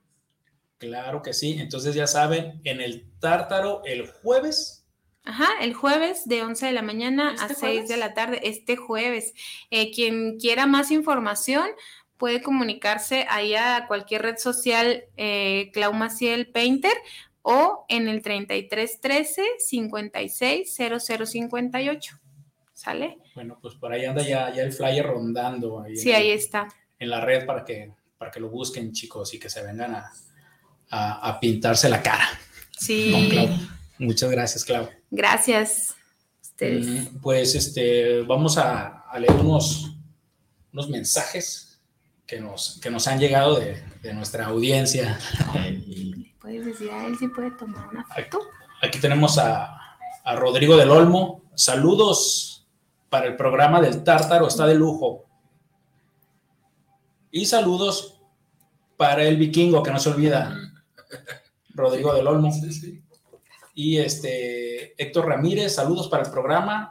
[0.78, 1.56] Claro que sí.
[1.58, 4.84] Entonces ya saben, en el Tártaro el jueves.
[5.24, 7.88] Ajá, el jueves de 11 de la mañana ¿Este a 6 jueves?
[7.88, 9.34] de la tarde, este jueves.
[9.70, 11.66] Eh, quien quiera más información
[12.16, 16.94] puede comunicarse ahí a cualquier red social, eh, Clau Maciel Painter,
[17.42, 22.18] o en el 3313 56 0058.
[22.76, 23.16] ¿Sale?
[23.34, 26.68] Bueno, pues por ahí anda ya, ya el flyer rondando ahí, Sí, en, ahí está.
[26.98, 30.12] en la red para que, para que lo busquen, chicos, y que se vengan a,
[30.90, 32.28] a- a pintarse la cara
[32.78, 33.10] Sí.
[33.12, 33.48] con Clau.
[33.98, 34.90] Muchas gracias, Clau.
[35.10, 35.94] Gracias.
[36.42, 36.86] Ustedes.
[36.86, 39.96] Mm, Pues este, vamos a, a leer unos,
[40.74, 41.80] unos mensajes
[42.26, 45.18] que nos, que nos han llegado de, de nuestra audiencia.
[46.40, 48.40] ¿Puedes decir a él si puede tomar una foto?
[48.82, 49.78] Aquí tenemos a,
[50.24, 51.42] a Rodrigo del Olmo.
[51.54, 52.52] Saludos
[53.08, 55.24] para el programa del Tártaro, está de lujo.
[57.30, 58.20] Y saludos
[58.96, 60.56] para el vikingo, que no se olvida,
[61.70, 62.50] Rodrigo del Olmo.
[62.52, 63.02] Sí, sí.
[63.74, 66.88] Y este Héctor Ramírez, saludos para el programa.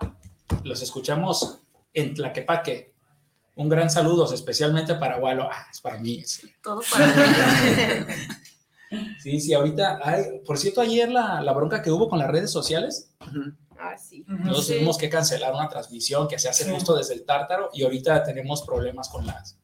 [0.63, 1.61] Los escuchamos
[1.93, 2.93] en Tlaquepaque.
[3.55, 5.49] Un gran saludo, especialmente para Walo.
[5.51, 6.21] Ah, es para mí.
[6.23, 8.05] Sí, Todo para
[9.19, 9.99] sí, sí, ahorita.
[10.03, 13.11] Ay, por cierto, ayer la, la bronca que hubo con las redes sociales,
[13.79, 14.23] Ah, sí.
[14.27, 14.73] nos Sí.
[14.73, 16.71] tuvimos que cancelar una transmisión que se hace Sí.
[16.71, 19.57] justo desde el Tártaro y ahorita tenemos problemas con las.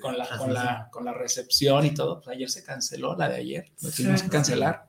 [0.00, 2.20] Con la, con, la, con la recepción y todo.
[2.20, 4.86] Pues ayer se canceló la de ayer, lo Sí, tuvimos que cancelar.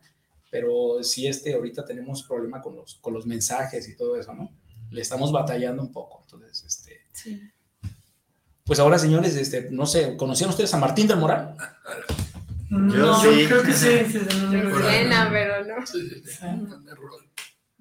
[0.52, 4.52] Pero sí, este, ahorita tenemos problema con los, con los mensajes y todo eso, ¿no?
[4.92, 6.20] Le estamos batallando un poco.
[6.24, 7.42] Entonces, este, Sí.
[8.66, 11.56] pues ahora, señores, este, no sé, ¿conocían ustedes a Martín del Moral?
[12.70, 13.46] No, Yo sí.
[13.48, 14.20] creo que sí.
[14.52, 15.76] no suena, pero no.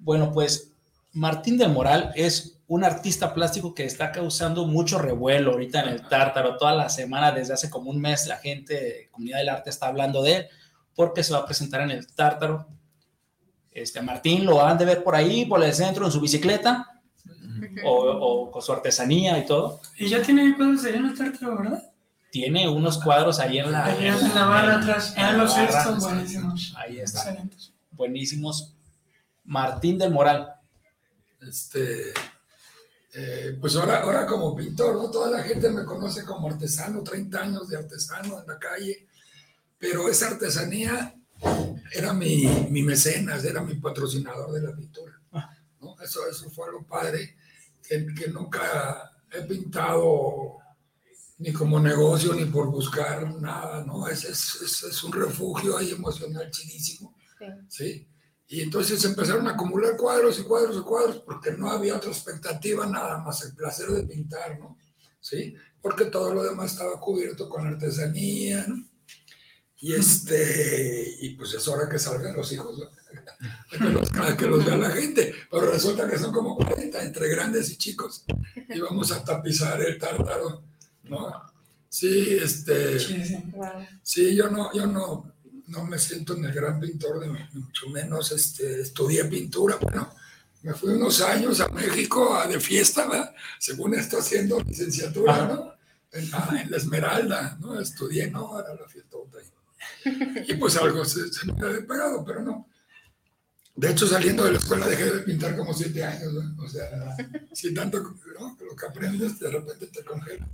[0.05, 0.71] Bueno, pues
[1.13, 6.07] Martín del Moral es un artista plástico que está causando mucho revuelo ahorita en el
[6.07, 6.57] Tártaro.
[6.57, 10.21] Toda la semana, desde hace como un mes, la gente, comunidad del arte, está hablando
[10.21, 10.47] de él
[10.95, 12.67] porque se va a presentar en el Tártaro.
[13.71, 17.01] Este, Martín lo han de ver por ahí, por el centro, en su bicicleta
[17.83, 19.81] o, o con su artesanía y todo.
[19.97, 21.83] Y ya tiene cuadros ahí en el tártaro, ¿verdad?
[22.31, 25.15] Tiene unos cuadros ahí en la, Ahí en la barra atrás.
[25.17, 26.73] Ah, los visto buenísimos.
[26.77, 27.21] Ahí está.
[27.21, 27.73] Excelentes.
[27.91, 28.74] Buenísimos.
[29.45, 30.53] Martín del Moral.
[31.41, 32.13] Este,
[33.17, 35.09] Eh, pues ahora, ahora como pintor, ¿no?
[35.09, 39.07] Toda la gente me conoce como artesano, 30 años de artesano en la calle,
[39.79, 41.15] pero esa artesanía
[41.93, 45.13] era mi, mi mecenas, era mi patrocinador de la pintura.
[45.79, 45.95] ¿no?
[46.01, 47.37] Eso, eso fue algo padre,
[47.87, 50.57] que, que nunca he pintado
[51.37, 54.09] ni como negocio ni por buscar nada, ¿no?
[54.09, 57.45] Es, es, es, es un refugio ahí emocional chidísimo, Sí.
[57.69, 58.07] ¿sí?
[58.47, 62.85] Y entonces empezaron a acumular cuadros y cuadros y cuadros porque no había otra expectativa
[62.85, 64.77] nada más el placer de pintar, ¿no?
[65.19, 65.55] ¿Sí?
[65.81, 68.85] Porque todo lo demás estaba cubierto con artesanía, ¿no?
[69.77, 72.89] Y este, y pues es hora que salgan los hijos, ¿no?
[73.71, 77.69] que los, que los vea la gente, pero resulta que son como 40 entre grandes
[77.71, 80.63] y chicos y vamos a tapizar el tártaro,
[81.03, 81.41] ¿no?
[81.89, 82.99] Sí, este.
[84.01, 85.34] Sí, yo no, yo no,
[85.67, 89.77] no me siento en el gran pintor, de, mucho menos este, estudié pintura.
[89.81, 90.13] Bueno,
[90.63, 93.33] me fui unos años a México a, de fiesta, ¿verdad?
[93.59, 95.73] según esto haciendo licenciatura, ¿no?
[96.11, 97.79] En la, en la Esmeralda, ¿no?
[97.79, 98.59] Estudié, ¿no?
[98.59, 100.43] Era la fiesta ahí.
[100.47, 102.67] Y pues algo se, se me había pegado, pero no.
[103.75, 106.63] De hecho, saliendo de la escuela dejé de pintar como siete años, ¿no?
[106.63, 106.89] O sea,
[107.51, 108.01] si tanto,
[108.39, 108.57] ¿no?
[108.65, 110.47] Lo que aprendes de repente te congela.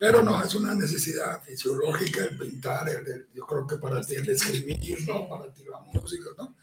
[0.00, 4.14] Pero no, es una necesidad fisiológica el pintar, el- el- yo creo que para ti
[4.14, 5.28] el escribir, ¿no?
[5.28, 6.56] Para ti la música, ¿no?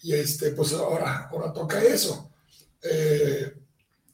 [0.00, 2.32] Y este, pues ahora, ahora toca eso.
[2.80, 3.54] Eh,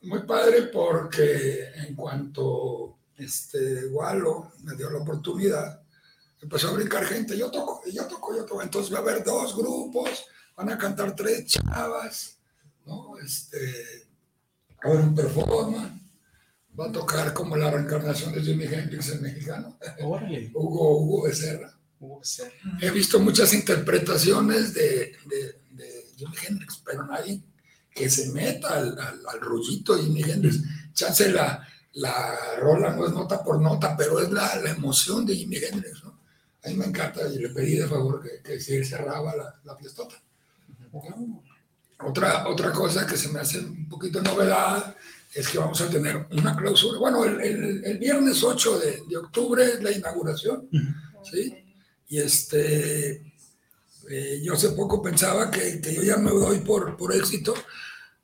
[0.03, 5.81] muy padre porque en cuanto este, Walo me dio la oportunidad,
[6.41, 8.61] empezó a brincar gente, yo toco, yo toco, yo toco.
[8.61, 10.25] Entonces va a haber dos grupos,
[10.57, 12.39] van a cantar tres chavas,
[12.87, 13.17] ¿no?
[13.19, 14.09] Este,
[14.83, 16.02] a haber un performance,
[16.79, 20.51] va a tocar como la reencarnación de Jimi Hendrix en mexicano, Órale.
[20.55, 21.73] Hugo, Hugo Becerra.
[22.01, 22.53] Hugo Becerra.
[22.81, 27.41] He visto muchas interpretaciones de, de, de Jimi Hendrix, pero nadie
[27.95, 30.61] que se meta al, al, al rollito de Jimi Hendrix.
[30.95, 35.37] Chance la, la rola no es nota por nota, pero es la, la emoción de
[35.37, 36.21] Jimi Hendrix, ¿no?
[36.65, 39.77] A mí me encanta y le pedí de favor que, que se cerraba la, la
[39.77, 40.15] fiestota.
[41.99, 44.97] Otra, otra cosa que se me hace un poquito novedad
[45.35, 46.99] es que vamos a tener una clausura.
[46.99, 50.69] Bueno, el, el- el viernes 8 de, de octubre es la inauguración,
[51.31, 51.55] ¿sí?
[52.09, 53.33] Y este,
[54.11, 57.55] eh, yo hace poco pensaba que, que yo ya me doy por, por éxito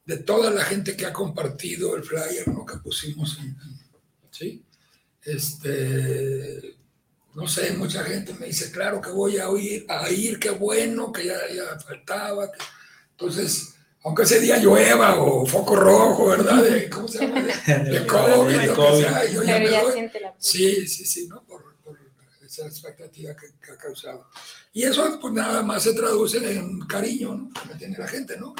[0.04, 2.64] de toda la gente que ha compartido el flyer ¿no?
[2.66, 3.38] que pusimos.
[4.30, 4.62] ¿sí?
[5.22, 6.76] Este,
[7.34, 11.12] no sé, mucha gente me dice, claro que voy a ir, a ir, qué bueno,
[11.12, 12.50] que ya, ya faltaba.
[12.50, 12.58] que-".
[13.12, 16.62] Entonces, aunque ese día llueva o foco rojo, ¿verdad?
[16.62, 17.42] De- ¿Cómo se llama?
[17.42, 19.00] De, de COVID, De lo que COVID.
[19.04, 19.92] sea, yo ya Pero ya doy.
[19.92, 21.42] siente la Sí, sí, sí, ¿no?
[21.44, 21.98] Por, por
[22.44, 24.26] esa expectativa que, que ha causado.
[24.72, 27.50] Y eso, pues nada más se traduce en cariño, ¿no?
[27.52, 28.54] Que me tiene la gente, ¿no?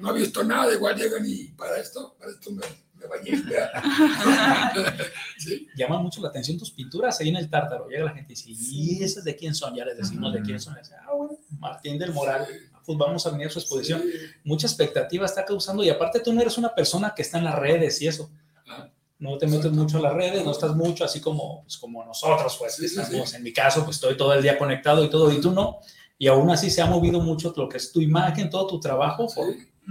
[0.00, 2.62] No ha visto nada, igual llegan y para esto, para esto me,
[2.98, 3.32] me bañé.
[5.38, 7.88] sí, Llama mucho la atención tus pinturas ahí en el tártaro.
[7.88, 9.74] Llega la gente y dice, ¿y esas de quién son?
[9.74, 10.74] Ya les decimos de quién son.
[10.76, 12.46] Y dice, ah, bueno, Martín del Moral.
[12.84, 14.02] Pues vamos a venir a su exposición.
[14.02, 14.18] sí.
[14.44, 17.58] Mucha expectativa está causando y aparte tú no eres una persona que está en las
[17.58, 18.30] redes y eso.
[18.68, 18.88] Ah.
[19.18, 22.56] No te metes mucho a las redes, no estás mucho así como, pues, como nosotros,
[22.58, 23.36] pues Sí, estamos, sí.
[23.36, 25.78] en mi caso, pues estoy todo el día conectado y todo, y tú no.
[26.18, 29.28] Y aún así se ha movido mucho lo que es tu imagen, todo tu trabajo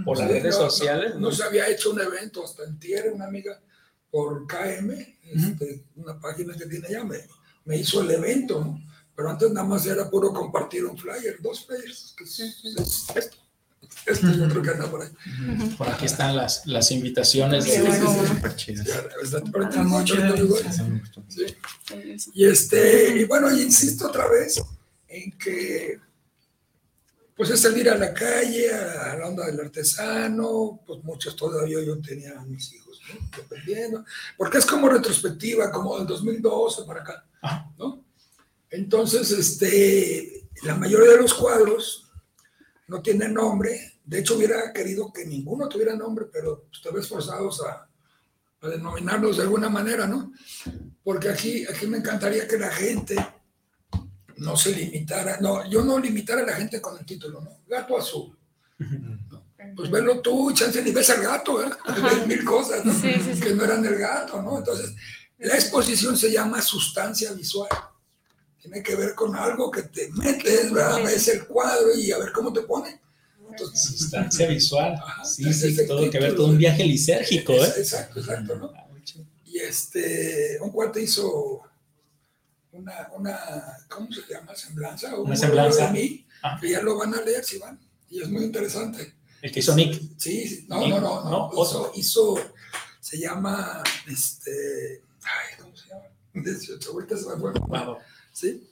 [0.04, 1.14] por, las redes no, no, sociales.
[1.16, 3.58] No, se había hecho un evento hasta en Tierra, una amiga
[4.10, 4.90] por KM,
[5.32, 7.16] este, una página que tiene ya, me,
[7.64, 8.91] me hizo el evento, ¿no?
[9.14, 13.36] Pero antes nada más era puro compartir un flyer, dos flyers, que es, es esto.
[14.06, 15.10] Esto es otro que anda por ahí.
[15.76, 17.64] Por aquí están las, las invitaciones.
[21.28, 21.56] Sí.
[22.32, 24.62] Y este, y bueno, insisto otra vez
[25.08, 26.00] en que
[27.36, 32.00] pues es salir a la calle, a la onda del artesano, pues muchos todavía yo
[32.00, 33.28] tenía a mis hijos, ¿no?
[33.36, 34.04] Dependiendo,
[34.36, 37.70] porque es como retrospectiva, como del 2012 para acá, Ajá.
[37.78, 38.04] ¿no?
[38.72, 42.10] Entonces, este, la mayoría de los cuadros
[42.88, 47.62] no tienen nombre, de hecho hubiera querido que ninguno tuviera nombre, pero te ves forzados
[47.62, 47.86] a,
[48.62, 50.32] a denominarlos de alguna manera, ¿no?
[51.04, 53.14] Porque aquí, aquí me encantaría que la gente
[54.38, 57.60] no se limitara, no, yo no limitara a la gente con el título, ¿no?
[57.68, 58.36] Gato azul.
[58.78, 59.42] ¿no?
[59.76, 61.70] Pues velo tú, chance ni ves al gato, ¿eh?
[62.02, 62.92] Ves mil cosas, ¿no?
[62.92, 63.40] Sí, sí, sí.
[63.40, 64.58] Que no eran el gato, ¿no?
[64.58, 64.94] Entonces,
[65.38, 67.68] la exposición se llama sustancia visual.
[68.62, 71.02] Tiene que ver con algo que te metes, ¿verdad?
[71.04, 73.00] Ves el cuadro y a ver cómo te pone.
[73.50, 74.94] Entonces, Sustancia visual.
[74.94, 77.72] Ajá, Sí, sí, todo que ver, todo un viaje lisérgico, ¿eh?
[77.76, 78.72] Exacto, exacto, ¿no?
[78.74, 78.86] Ah.
[79.44, 81.60] Y este, un cuate hizo
[82.70, 83.38] una, una,
[83.88, 84.54] ¿cómo se llama?
[84.54, 85.14] Semblanza.
[85.16, 85.86] Una un semblanza.
[85.88, 86.56] de mí, Ah.
[86.60, 87.78] que ya lo van a leer si van.
[88.08, 89.14] Y es muy interesante.
[89.42, 90.00] El que hizo Nick.
[90.16, 90.66] Sí, sí.
[90.68, 91.30] no, Nick, no, no, ¿no?
[91.30, 91.46] no.
[91.48, 91.92] Otro.
[91.94, 92.52] Hizo, hizo,
[93.00, 96.04] se llama, este, ay, ¿cómo se llama?
[96.34, 97.52] Este, Ahorita se me fue.
[97.52, 97.98] Wow.
[98.32, 98.68] Sí.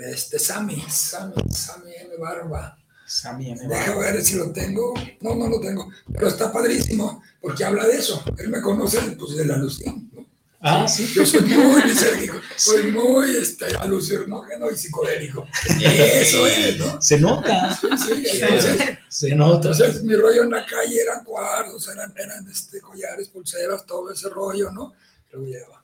[0.00, 2.16] Este, Sammy, Sammy, Sammy M.
[2.18, 2.78] Barba.
[3.06, 3.66] Sammy M.
[3.66, 4.94] Deja ver si lo tengo.
[5.20, 5.90] No, no lo tengo.
[6.12, 8.22] Pero está padrísimo porque habla de eso.
[8.38, 10.10] Él me conoce pues, de la alucin.
[10.14, 10.26] ¿no?
[10.60, 11.10] Ah, sí.
[11.14, 15.46] Yo soy muy lisérgico, soy muy este, alucinógeno y psicodélico.
[15.80, 17.00] Eso es, ¿no?
[17.00, 17.74] Se nota.
[17.74, 17.88] Sí,
[18.26, 19.70] sí, entonces, Se nota.
[19.70, 24.28] entonces, mi rollo en la calle eran cuadros, eran, eran este, collares, pulseras, todo ese
[24.28, 24.92] rollo, ¿no?
[25.32, 25.79] Lo lleva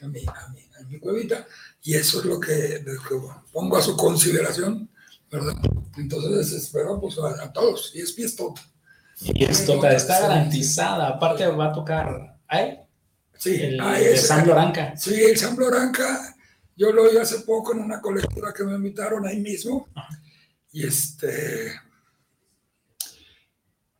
[0.00, 1.46] a mi, a mi, a mi cuevita
[1.82, 4.88] y eso es lo que, lo que pongo a su consideración,
[5.30, 5.54] ¿verdad?
[5.96, 8.62] Entonces espero pues a, a todos y es fiestota.
[9.20, 11.08] Y esto está garantizada.
[11.08, 12.78] Aparte va a tocar ¿ay?
[13.36, 14.96] Sí, el ah, de San Loranca.
[14.96, 16.34] Sí, el San Loranca,
[16.76, 19.88] yo lo oí hace poco en una colectura que me invitaron ahí mismo.
[20.72, 21.72] Y este.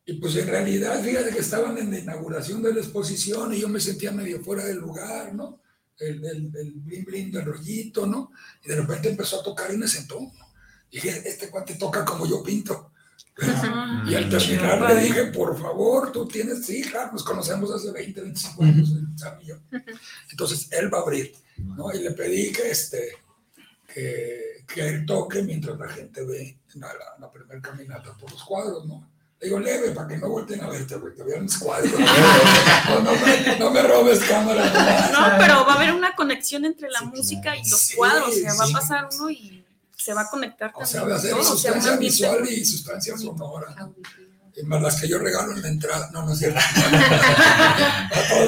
[0.04, 3.68] Y pues en realidad, fíjate que estaban en la inauguración de la exposición y yo
[3.68, 5.60] me sentía medio fuera del lugar, ¿no?
[5.98, 8.30] El, el, el blin blin del rollito, ¿no?
[8.64, 10.32] Y de repente empezó a tocar y me sentó.
[10.90, 12.92] Dije, este cuate toca como yo pinto.
[14.08, 18.20] Y al terminar le dije, por favor, tú tienes, sí, claro, nos conocemos hace 20,
[18.20, 18.90] 25 años,
[19.42, 19.56] y yo.
[20.30, 21.92] Entonces él va a abrir, ¿no?
[21.94, 23.12] Y le pedí que, este,
[23.92, 28.42] que, que él toque mientras la gente ve la, la, la primera caminata por los
[28.42, 29.08] cuadros, ¿no?
[29.40, 31.92] Le digo, leve, para que no volteen a verte, güey, que vean mis cuadros.
[31.92, 34.64] No, no, me, no me robes cámara.
[35.12, 38.30] No, pero va a haber una conexión entre la música y los Sí, cuadros.
[38.30, 39.64] O sea, va a pasar uno y
[39.96, 40.88] se va a conectar O también.
[40.88, 43.76] sea, va a ser o sea, sustancia visual y sustancia sonora.
[44.56, 46.10] Y más las que yo regalo en la entrada.
[46.12, 46.58] No, no es cierto.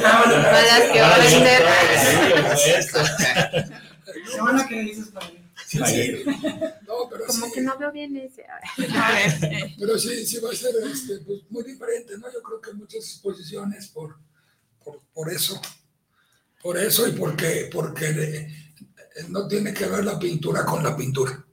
[0.03, 1.63] Para las que va a vender.
[4.33, 5.40] Qué bueno que dices para mí.
[5.71, 6.25] Sí, sí.
[6.89, 8.45] No, pero Como sí, que no veo bien ese.
[8.45, 8.59] A
[9.13, 9.53] ver.
[9.53, 12.27] Eh, pero sí, sí va a ser este, pues, muy diferente, ¿no?
[12.33, 14.17] Yo creo que muchas exposiciones por,
[14.85, 15.61] por, por eso.
[16.61, 18.75] Por eso y porque, porque de-
[19.29, 21.45] no tiene que ver la pintura con la pintura.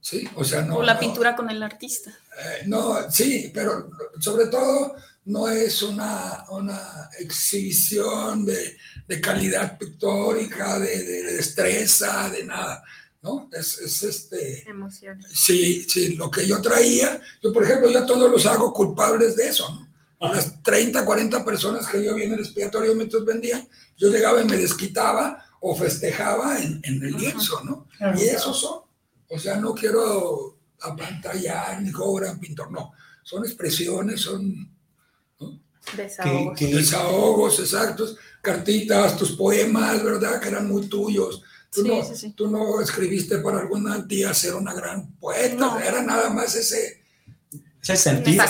[0.00, 0.28] ¿Sí?
[0.36, 0.76] O sea, no.
[0.76, 2.10] o la no- pintura con el artista.
[2.10, 4.94] Eh, no, sí, pero sobre todo
[5.24, 8.76] no es una, una exhibición de,
[9.08, 12.84] de calidad pictórica, de, de destreza, de nada,
[13.24, 13.48] ¿no?
[13.52, 15.26] Es, es este, Emociones.
[15.34, 19.34] sí, sí, lo que yo traía, yo por ejemplo, yo a todos los hago culpables
[19.34, 19.94] de eso, ¿no?
[20.20, 23.66] A las 30, 40 personas que yo vi en el expiatorio mientras vendía,
[23.96, 27.88] yo llegaba y me desquitaba o festejaba en, en el lienzo, ¿no?
[27.96, 28.18] Claro.
[28.18, 28.80] Y esos son.
[29.28, 32.92] O sea, no quiero apantallar ni cobran pintor, no.
[33.22, 34.70] Son expresiones, son
[35.96, 36.60] Desahogos.
[36.60, 40.40] Desahogos exactos, cartitas, tus poemas, ¿verdad?
[40.40, 41.42] Que eran muy tuyos.
[41.74, 42.30] Tú, Sí, no, sí, sí.
[42.32, 45.78] tú no escribiste para alguna tía ser una gran poeta, No.
[45.80, 47.02] era nada más ese
[47.82, 48.40] Ese sentir.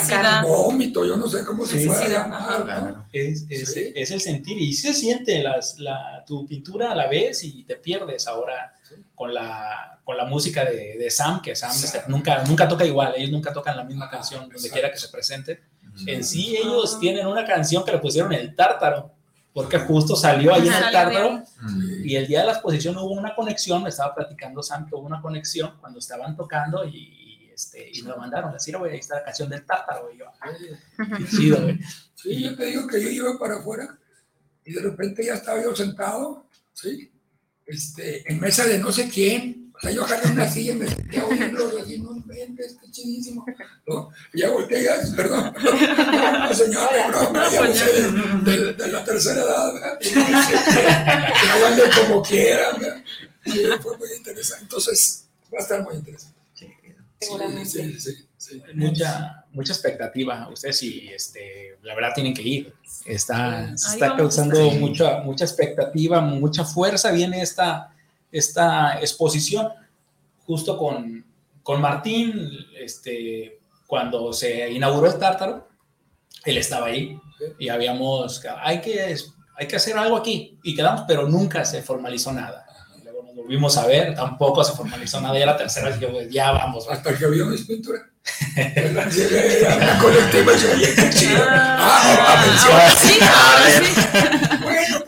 [0.43, 2.65] Vómito, yo no sé cómo se Sí, puede llamar.
[2.67, 3.09] ¿no?
[3.13, 3.93] Es, es- Sí.
[3.95, 7.75] es el sentir y se siente las, la, tu pintura a la vez y te
[7.77, 8.73] pierdes ahora
[9.15, 13.15] con la, con la música de, de Sam, que Sam este, nunca, nunca toca igual,
[13.17, 15.63] ellos nunca tocan la misma canción donde quiera que se presente.
[16.07, 19.14] En sí ellos tienen una canción que le pusieron el tártaro,
[19.55, 22.03] porque justo salió ahí en el tártaro Sí.
[22.05, 25.07] y el día de la exposición hubo una conexión, me estaba platicando Sam que hubo
[25.07, 28.99] una conexión cuando estaban tocando y, y, este, y me lo mandaron, así, güey, ahí
[28.99, 30.51] está la canción del tártaro, y yo, ah,
[31.17, 31.79] qué chido, güey.
[32.17, 33.97] Sí, yo te digo que yo iba para afuera
[34.65, 37.13] y de repente ya estaba yo sentado, ¿sí?
[37.65, 39.64] Este, en mesa de no sé quién.
[39.77, 42.77] O sea, yo agarré una silla y me senté a oírlo y así, no inventes,
[42.81, 43.45] qué chidísimo.
[43.87, 44.09] ¿no?
[44.33, 49.73] Y ya volteé, ya, perdón, no, ya no sé, de, de- de la tercera edad,
[49.75, 49.99] ¿verdad?
[50.01, 50.15] Y,
[52.09, 53.03] como quieran, ¿verdad?
[53.45, 54.63] Sí, fue muy interesante.
[54.65, 56.35] Entonces, va a estar muy interesante.
[56.55, 56.69] Sí,
[57.21, 57.71] Seguramente.
[57.71, 58.63] sí, sí, sí.
[58.75, 60.49] mucha, mucha expectativa.
[60.51, 62.75] Ustedes sí, este, la verdad tienen que ir.
[63.05, 67.11] Está, se está causando mucha, mucha expectativa, mucha fuerza.
[67.11, 67.94] Viene esta,
[68.35, 69.69] esta exposición
[70.47, 71.25] justo con,
[71.63, 75.69] con Martín, este, cuando se inauguró el Tártaro,
[76.45, 77.19] él estaba ahí
[77.59, 79.17] y habíamos, hay que,
[79.57, 82.67] hay que hacer algo aquí y quedamos, pero nunca se formalizó nada.
[82.99, 85.39] Y Luego nos volvimos a ver, tampoco se formalizó nada.
[85.39, 88.03] Ya la tercera vez yo, ya vamos, hasta que vio mis pinturas.
[88.57, 90.69] La llevé a la colectiva y yo.
[91.47, 91.79] Ah,
[92.27, 92.81] Ah, atención.
[92.97, 93.15] sí,
[93.95, 94.61] sí.
[94.63, 95.04] Bueno, pues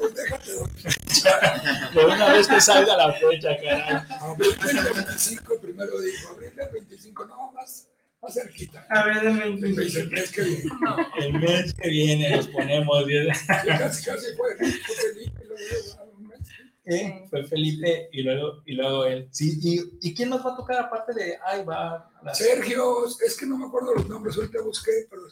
[1.94, 1.94] dormir.
[1.94, 4.02] de una vez que salga la fecha, caray.
[4.20, 7.88] Abril del 25, primero dijo, abril del 25, no, más,
[8.22, 8.86] más cerquita.
[8.90, 10.70] A ver, denme Y me dice, el mes que viene.
[11.18, 13.28] El mes que viene nos ponemos bien.
[13.46, 14.56] Casi, casi fue.
[14.56, 17.28] Felipe, y luego yo, un mes.
[17.30, 19.28] Fue Felipe y luego, y luego él.
[19.32, 22.10] Sí, y, ¿Y quién nos va a tocar aparte de Ay, va?
[22.22, 25.22] la- Sergio, es que no me acuerdo los nombres, ahorita busqué, pero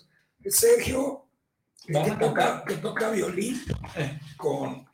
[0.42, 1.26] es Sergio,
[1.86, 3.62] que, ¿Vas que a toca, que toca violín
[4.36, 4.84] con,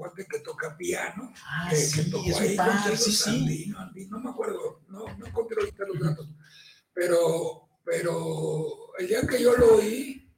[0.00, 1.32] cuate que toca piano.
[1.46, 3.72] Ah, que, sí, que tocó es ahí con par, Pedro sí, sí.
[3.76, 6.28] Andino, no me acuerdo, no, no encontré ahorita los datos.
[6.94, 10.32] Pero, pero el día que yo lo oí,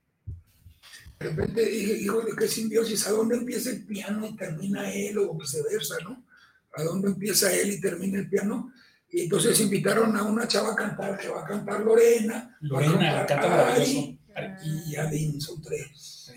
[1.20, 5.18] de repente dije, hijo de qué simbiosis, ¿a dónde empieza el piano y termina él
[5.18, 6.26] o viceversa, no?
[6.74, 8.72] ¿A dónde empieza él y termina el piano?
[9.08, 12.56] Y entonces invitaron a una chava a cantar, que va a cantar Lorena.
[12.62, 14.18] Lorena canta maravilloso.
[14.64, 16.32] y Adin son tres.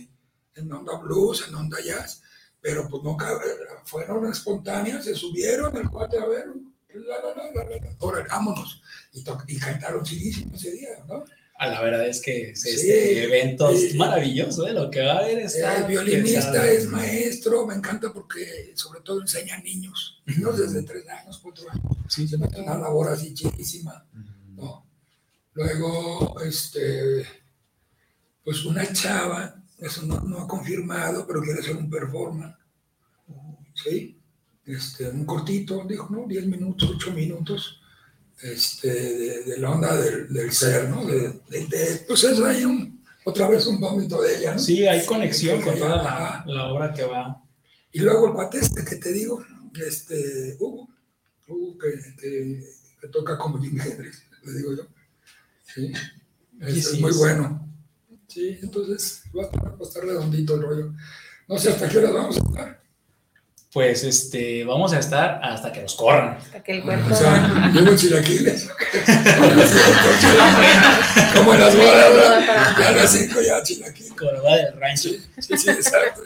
[0.54, 2.22] En onda blues, en onda jazz.
[2.66, 3.16] Pero pues no
[3.86, 6.46] fueron espontáneas, se subieron el cuate a ver.
[6.96, 7.96] La, la, la, la.
[8.00, 8.82] Ahora, vámonos.
[9.14, 11.24] Y, y cantaron chidísimo ese día, ¿no?
[11.60, 13.98] Ah, la verdad es que es- Sí, este evento es sí.
[13.98, 14.74] maravilloso, ¿eh?
[14.74, 15.78] Lo que va a haber está.
[15.78, 16.64] El violinista pesado.
[16.66, 21.70] es maestro, me encanta porque sobre todo enseña a niños, niños desde tres años, cuatro
[21.70, 21.86] años.
[22.10, 24.06] Sí, Se mete una labor así chidísima.
[24.56, 24.88] ¿no?
[25.54, 27.26] Luego, este,
[28.44, 32.56] pues una chava, eso no, no ha confirmado, pero quiere hacer un performance.
[33.74, 34.18] ¿Sí?
[34.66, 36.26] Este, un cortito, dijo, ¿no?
[36.28, 37.82] 10 minutos, 8 minutos,
[38.42, 41.06] este, de, de la onda del, del ser, ¿no?
[41.06, 41.42] De,
[42.08, 44.60] pues es ahí un, otra vez un vómito de ella, ¿no?
[44.60, 47.44] Sí, hay conexión con toda la, la obra que va.
[47.92, 49.46] y luego el cuate este que te digo,
[49.86, 50.90] este, Hugo,
[51.48, 52.64] Hugo que, que,
[53.02, 54.88] que toca como Jim Hendrix, le digo yo.
[55.64, 55.92] Sí,
[56.62, 57.65] es muy bueno.
[58.28, 60.94] Sí, entonces va a, estar, va a estar redondito el rollo.
[61.48, 62.86] No sé hasta qué hora vamos a estar.
[63.72, 66.38] Pues este, vamos a estar hasta que nos corran.
[66.38, 67.14] Hasta que el cuerpo.
[67.14, 68.70] O sea, llevo chilaquiles.
[71.36, 72.46] como en las bodas.
[72.80, 74.16] Ya a las cinco ya chilaquiles.
[74.16, 75.10] Boda del rancho.
[75.10, 76.22] Sí, sí, sí, exacto.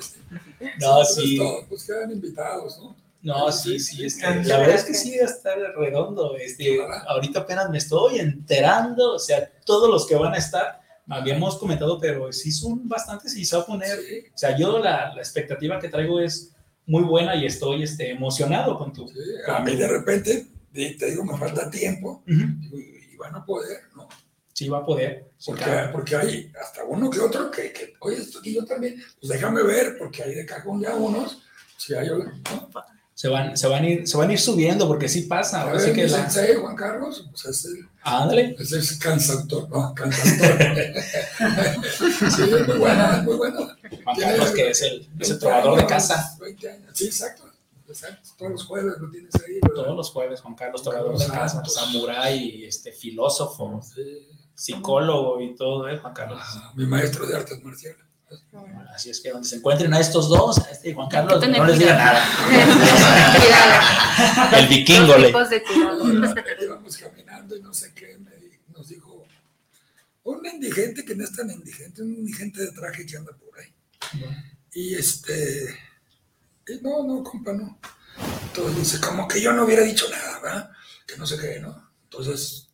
[0.80, 1.38] No, sí.
[1.38, 2.95] todo, pues quedan invitados, ¿no?
[3.22, 6.38] No, sí, sí, este, la verdad es que sí va a estar redondo.
[6.38, 11.57] Este, ahorita apenas me estoy enterando, o sea, todos los que van a estar, habíamos
[11.57, 15.14] comentado, pero sí son bastantes y se va a poner, Sí, o sea, yo la,
[15.14, 16.53] la expectativa que traigo es
[16.86, 19.07] muy buena y estoy este, emocionado con tu...
[19.07, 19.16] sí.
[19.47, 22.24] A mí de repente, te digo, me falta tiempo.
[22.28, 22.78] Ujú.
[22.78, 24.07] y, y van a poder, ¿no?
[24.53, 25.32] Sí va a poder.
[25.45, 25.91] Porque, claro.
[25.93, 29.64] porque hay hasta uno que otro que, que, oye, esto aquí yo también, pues déjame
[29.64, 31.41] ver, porque hay de cajón ya unos,
[31.78, 32.70] si hay, ¿no?
[33.14, 35.60] Se van, se, van a ir, se van a ir subiendo porque sí pasa.
[35.60, 36.30] A Ahora ver, sí que la...
[36.30, 38.56] sensei, Juan Carlos, pues es el, Ándale.
[38.60, 39.93] es el cantautor, ¿no?
[39.93, 40.58] Cantautor.
[42.32, 43.68] sí, es muy bueno, es muy bueno.
[44.04, 46.38] Juan Carlos, que es el, es el trovador de casa.
[46.39, 47.43] 20 años, sí, exacto.
[47.88, 48.30] exacto.
[48.38, 49.76] Todos los jueves lo tienes ahí, ¿verdad?
[49.84, 51.74] Todos los jueves, Juan Carlos, trovador de casa, Santos.
[51.76, 54.28] samurái, este, filósofo, Sí.
[54.56, 56.39] psicólogo y todo, ¿eh, Juan Carlos?
[56.41, 58.02] Ah, mi maestro de artes marciales.
[58.93, 61.66] Así es que donde se encuentren a estos dos, a este y Juan Carlos, no
[61.66, 61.97] les cuidado.
[61.97, 62.24] nada.
[64.60, 65.32] El vikingo le.
[67.56, 68.32] Y no sé qué, me
[68.70, 69.26] nos dijo
[70.24, 73.74] un indigente que no es tan indigente, un indigente de traje que anda por ahí.
[74.74, 75.76] Y este,
[76.68, 77.80] y no, no, compa, no.
[78.47, 80.72] Entonces dice, como que yo no hubiera dicho nada, ¿verdad?
[81.08, 81.91] Que no sé qué, ¿no?
[82.04, 82.68] Entonces,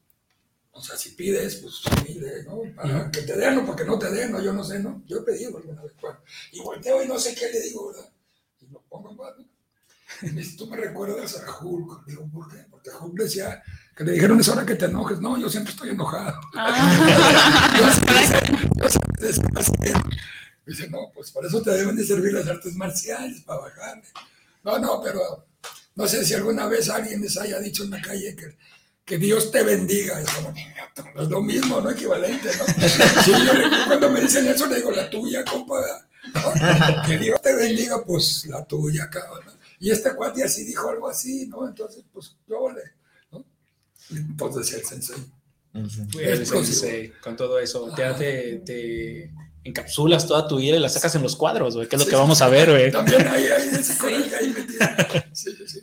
[0.71, 2.61] o sea, si pides, pues pide, ¿no?
[2.76, 4.41] Para que te den o para que no te den, ¿no?
[4.41, 5.03] Yo no sé, ¿no?
[5.05, 6.19] Yo he pedido alguna vez, bueno,
[6.51, 8.11] y volteo y no sé qué le digo, ¿verdad?
[8.59, 9.49] Y lo pongo en mano.
[10.21, 12.05] Y me dice, tú me recuerdas a Hulk.
[12.05, 12.65] Digo, ¿por qué?
[12.69, 13.61] Porque Hulk decía
[13.95, 15.19] que le dijeron es hora que te enojes.
[15.21, 16.39] No, yo siempre estoy enojado.
[17.79, 18.15] yo siempre,
[18.79, 18.89] yo
[19.63, 19.93] siempre.
[20.65, 24.03] Dice, no, pues por eso te deben de servir las artes marciales, para bajarle.
[24.63, 25.45] No, no, pero
[25.95, 28.57] no sé si alguna vez alguien les haya dicho en la calle que,
[29.05, 30.19] que Dios te bendiga.
[30.19, 30.51] Es como,
[31.15, 32.65] "No, es lo mismo, no equivalente, ¿no?
[33.23, 35.75] Sí, yo le- cuando me dicen eso, le digo, la tuya, compa.
[36.33, 37.01] ¿no?
[37.05, 39.43] Que Dios te bendiga, pues la tuya, cabrón.
[39.79, 41.67] Y este cuate así dijo algo así, ¿no?
[41.67, 42.81] Entonces, pues yo le.
[44.11, 45.17] Entonces el sensei.
[45.71, 45.97] Pues,
[46.39, 46.65] Es posible.
[46.65, 49.31] sensei, con todo eso, ya te, te
[49.63, 52.15] encapsulas toda tu vida y la sacas en los cuadros, güey, que es lo que
[52.15, 52.91] vamos a ver, güey.
[52.91, 54.79] También hay, hay ese coraje ahí metido.
[55.33, 55.79] Sí, sí, sí.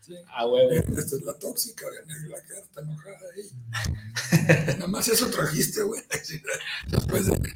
[0.00, 0.14] sí.
[0.28, 0.70] A huevo.
[0.70, 1.86] Esta es la tóxica,
[2.28, 4.74] la carta enojada ahí.
[4.76, 6.02] Nada más eso trajiste, güey.
[6.86, 7.52] Después de.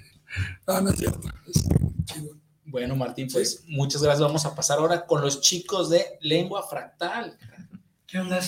[0.66, 1.28] No, no es cierto.
[1.46, 1.62] Es
[2.07, 2.36] chido.
[2.64, 4.22] Bueno, Martín, pues muchas gracias.
[4.22, 7.36] Vamos a pasar ahora con los chicos de lengua fractal.
[8.07, 8.40] ¿Qué onda?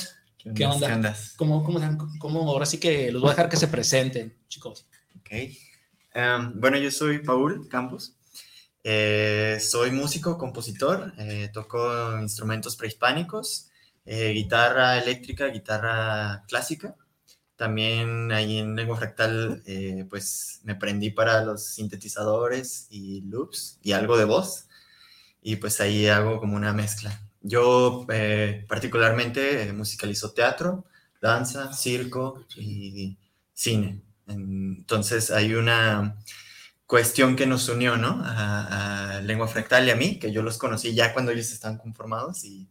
[0.54, 0.86] ¿Qué onda?
[0.86, 1.34] ¿Qué andas?
[1.36, 1.80] ¿Cómo, cómo,
[2.18, 4.86] cómo- ahora sí que los voy a dejar que se presenten, chicos?
[5.20, 5.30] Ok.
[6.14, 8.14] Em, bueno, yo soy Paul Campos.
[8.84, 11.12] Eh, soy músico, compositor.
[11.18, 13.68] eh, toco instrumentos prehispánicos,
[14.04, 16.96] eh, guitarra eléctrica, guitarra clásica.
[17.56, 19.62] También ahí en Lengua Fractal,
[20.10, 24.66] pues me prendí para los sintetizadores y loops y algo de voz.
[25.42, 27.20] Y pues ahí hago como una mezcla.
[27.42, 30.84] Yo eh, particularmente eh, musicalizo teatro,
[31.20, 33.16] danza, circo y
[33.52, 34.02] cine.
[34.26, 36.16] Entonces hay una
[36.86, 38.22] cuestión que nos unió, ¿no?
[38.24, 42.44] A, Lengua Fractal y a mí, que yo los conocí ya cuando ellos estaban conformados
[42.44, 42.68] y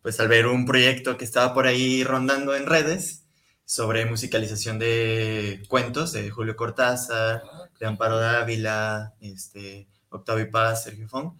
[0.00, 3.26] pues al ver un proyecto que estaba por ahí rondando en redes
[3.64, 7.42] sobre musicalización de cuentos de Julio Cortázar,
[7.78, 11.34] de Amparo Dávila, este, Octavio Paz, Sergio Fong,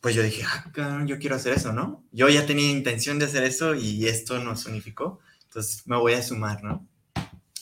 [0.00, 2.04] pues yo dije, ah, yo quiero hacer eso, ¿no?
[2.12, 6.22] Yo ya tenía intención de hacer eso y esto nos unificó, entonces me voy a
[6.22, 6.86] sumar, ¿no?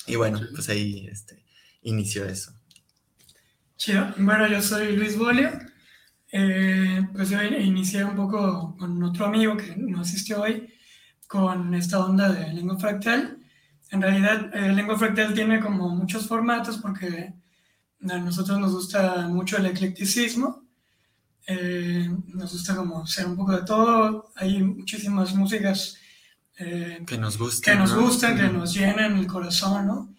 [0.07, 1.45] Y bueno, pues ahí este,
[1.82, 2.53] inició eso.
[3.76, 4.14] Chido.
[4.18, 5.51] Bueno, yo soy Luis Bolio.
[6.32, 10.68] Eh, pues yo inicié un poco con otro amigo que no asistió hoy,
[11.26, 13.39] con esta onda de lengua fractal.
[13.91, 17.32] En realidad, eh, lengua fractal tiene como muchos formatos porque
[18.09, 20.65] a nosotros nos gusta mucho el eclecticismo.
[21.47, 24.32] Eh, nos gusta como ser un poco de todo.
[24.34, 25.97] Hay muchísimas músicas
[26.59, 30.14] eh, que nos gustan, que nos, gustan, que nos llenan el corazón, ¿no?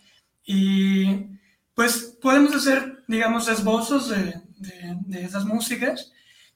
[0.45, 1.25] Y
[1.73, 6.13] pues podemos hacer, digamos, esbozos de, de, de, esas músicas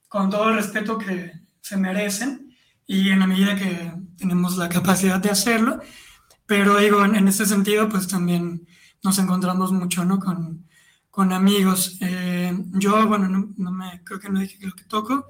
[0.07, 2.55] con todo el respeto que se merecen
[2.87, 5.81] y en la medida que tenemos la capacidad de hacerlo.
[6.45, 8.67] Pero digo, en, en este sentido, pues también
[9.03, 10.19] nos encontramos mucho, ¿no?
[10.19, 10.65] Con,
[11.11, 11.97] con amigos.
[11.99, 15.27] Eh, yo, bueno, no, no, me, creo que no dije lo que toco.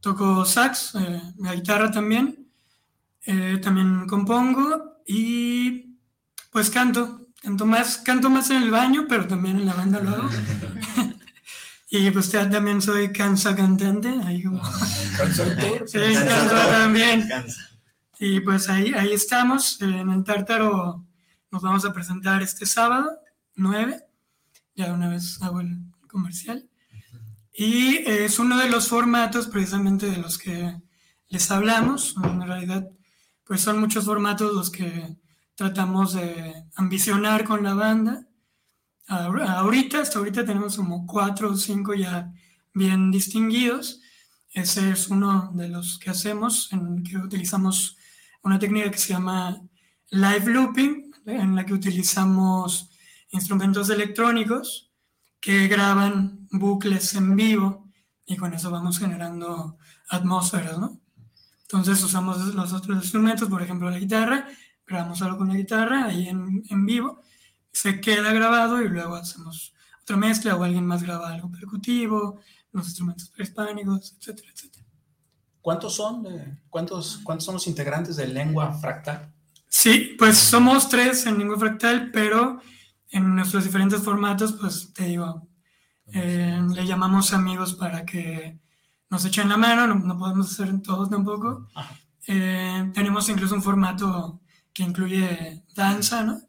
[0.00, 2.48] Toco sax, eh, la guitarra también.
[3.26, 5.96] Eh, también compongo y
[6.50, 7.26] pues canto.
[7.42, 10.30] Canto más, canto más en el baño, pero también en la banda lo hago.
[11.90, 14.08] y pues también soy cansa cantante.
[14.24, 14.62] Ahí como...
[15.16, 15.88] ¿Cantautor?
[15.88, 17.28] sí, canto también.
[18.20, 19.80] Y pues ahí, ahí estamos.
[19.82, 21.04] En el Tártaro
[21.50, 23.10] nos vamos a presentar este sábado,
[23.56, 24.05] 9
[24.76, 26.68] ya una vez hago el comercial.
[27.52, 30.76] Y es uno de los formatos precisamente de los que
[31.28, 32.14] les hablamos.
[32.22, 32.88] En realidad,
[33.44, 35.16] pues son muchos formatos los que
[35.54, 38.26] tratamos de ambicionar con la banda.
[39.08, 42.30] Ahorita, hasta ahorita tenemos como cuatro o cinco ya
[42.74, 44.02] bien distinguidos.
[44.50, 47.96] Ese es uno de los que hacemos, en que utilizamos
[48.42, 49.62] una técnica que se llama
[50.10, 52.90] live looping, en la que utilizamos
[53.36, 54.90] instrumentos electrónicos
[55.40, 57.88] que graban bucles en vivo
[58.26, 59.78] y con eso vamos generando
[60.08, 61.00] atmósferas, ¿no?
[61.62, 64.48] Entonces usamos los otros instrumentos, por ejemplo la guitarra,
[64.86, 67.20] grabamos algo con la guitarra ahí en, en vivo,
[67.72, 72.40] se queda grabado y luego hacemos otra mezcla o alguien más graba algo percutivo,
[72.72, 74.86] los instrumentos prehispánicos, etcétera, etcétera.
[75.60, 79.32] ¿Cuántos son, de, cuántos, ¿Cuántos son los integrantes de Lengua Fractal?
[79.68, 82.60] Sí, pues somos tres en Lengua Fractal, pero
[83.16, 85.48] en nuestros diferentes formatos, pues te digo,
[86.12, 88.58] eh, le llamamos amigos para que
[89.08, 91.68] nos echen la mano, no, no podemos hacer todos tampoco.
[92.26, 94.40] Eh, tenemos incluso un formato
[94.72, 96.42] que incluye danza, ¿no?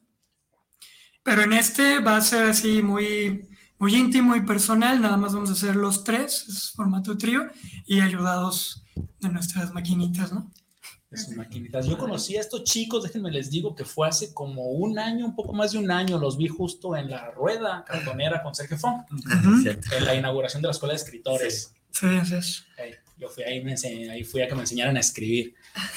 [1.23, 3.47] Pero en este va a ser así muy,
[3.79, 7.43] muy íntimo y personal, nada más vamos a hacer los tres, es formato trío,
[7.85, 8.83] y ayudados
[9.21, 10.51] de nuestras maquinitas, ¿no?
[11.09, 11.85] De sus maquinitas.
[11.85, 15.35] Yo conocí a estos chicos, déjenme les digo que fue hace como un año, un
[15.35, 19.01] poco más de un año, los vi justo en la rueda cartonera con Sergio Fong,
[19.09, 19.97] uh -huh.
[19.97, 21.73] en la inauguración de la Escuela de Escritores.
[21.91, 22.63] Sí, sí, sí.
[22.77, 25.55] Hey, yo fui ahí, me enseñé, ahí fui a que me enseñaran a escribir.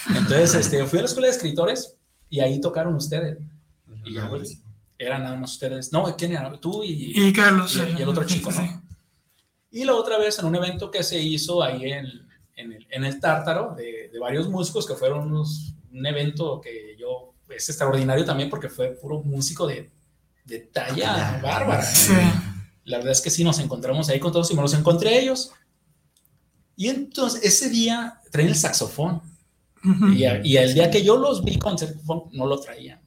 [0.08, 1.96] Entonces, este, fui a la Escuela de Escritores
[2.28, 3.36] y ahí tocaron ustedes.
[4.04, 4.62] Y ya, pues,
[4.96, 5.92] eran nada más ustedes.
[5.92, 6.58] No, ¿quién era?
[6.60, 7.76] Tú y, y Carlos.
[7.76, 8.82] Y, y el otro chico, ¿no?
[9.72, 12.06] Y la otra vez en un evento que se hizo ahí en
[12.60, 16.96] en el, en el Tártaro de, de, varios músicos que fueron unos, un evento que
[16.98, 19.90] yo es extraordinario también porque fue puro músico de,
[20.44, 21.82] de talla ah, bárbara.
[21.82, 21.92] ¿eh?
[21.92, 22.12] Sí.
[22.84, 25.18] La verdad es que sí, nos encontramos ahí con todos y me los encontré a
[25.18, 25.52] ellos.
[26.76, 29.22] Y entonces ese día traían el saxofón.
[29.82, 30.42] Uh -huh.
[30.44, 33.00] y, y, el día que yo los vi con saxofón, no lo traían.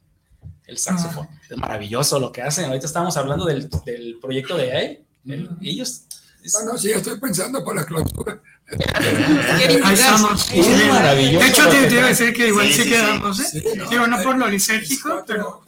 [0.66, 1.26] El saxofón.
[1.26, 1.50] Uh -huh.
[1.50, 2.66] Es maravilloso lo que hacen.
[2.66, 5.06] Ahorita estábamos hablando del, del proyecto de ahí.
[5.26, 6.04] El, ellos.
[6.42, 6.52] Es...
[6.52, 8.40] Bueno, sí, estoy pensando para la clausura.
[8.66, 10.50] Ahí estamos.
[10.52, 11.44] Es maravilloso.
[11.44, 13.44] De hecho, te, te iba a decir que igual sí, sí quedamos, ¿eh?
[13.44, 15.62] Sí, no, Digo, no por lo lisérgico, pero.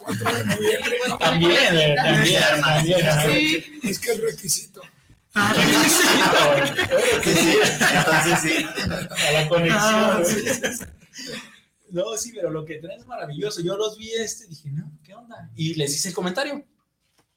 [1.19, 2.99] También, también, también.
[3.27, 3.81] Sí.
[3.83, 4.81] Es que es requisito.
[5.35, 5.53] Ah,
[6.57, 7.45] requisito.
[7.95, 8.67] Entonces sí.
[9.29, 9.81] A la conexión.
[9.83, 10.23] Ah,
[11.91, 13.61] no, sí, pero lo que traen es maravilloso.
[13.61, 15.51] Yo los vi este y dije, no, ¿qué onda?
[15.55, 16.65] Y les hice el comentario.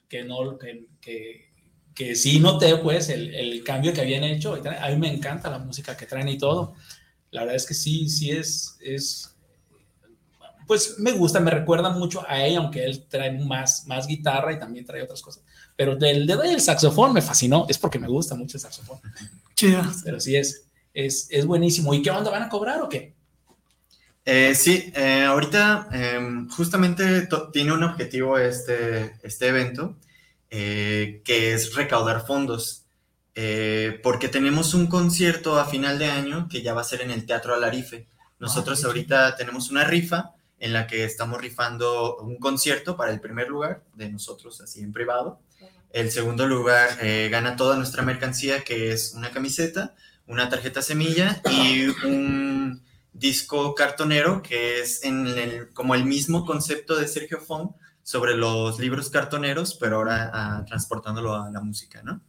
[0.07, 1.48] Que no, que, que
[1.95, 4.53] que sí noté pues el, el, cambio que habían hecho.
[4.53, 6.75] A mí me encanta la música que traen y todo.
[7.31, 9.35] La verdad es que sí, sí es, es
[10.69, 14.59] pues me gusta, me recuerda mucho a ella, aunque él trae más, más guitarra y
[14.59, 15.43] también trae otras cosas.
[15.75, 18.99] Pero del dedo del saxofón me fascinó, es porque me gusta mucho el saxofón.
[19.55, 19.81] Chido.
[20.03, 21.91] Pero sí es, es, es buenísimo.
[21.95, 23.15] ¿Y qué onda van a cobrar o qué?
[24.23, 29.97] Eh, sí, eh, ahorita eh, justamente tiene un objetivo este, este evento
[30.49, 32.85] eh, que es recaudar fondos.
[33.35, 37.11] eh, porque tenemos un concierto a final de año que ya va a ser en
[37.11, 38.07] el Teatro Alarife.
[38.39, 43.47] Nosotros ahorita tenemos una rifa en la que estamos rifando un concierto para el primer
[43.47, 45.39] lugar de nosotros, así en privado.
[45.93, 49.95] El segundo lugar eh, gana toda nuestra mercancía, que es una camiseta,
[50.27, 52.83] una tarjeta semilla y un
[53.13, 57.71] disco cartonero, que es en el- como el mismo concepto de Sergio Fong
[58.10, 62.22] sobre los libros cartoneros, pero ahora ah, transportándolo a la música, ¿no?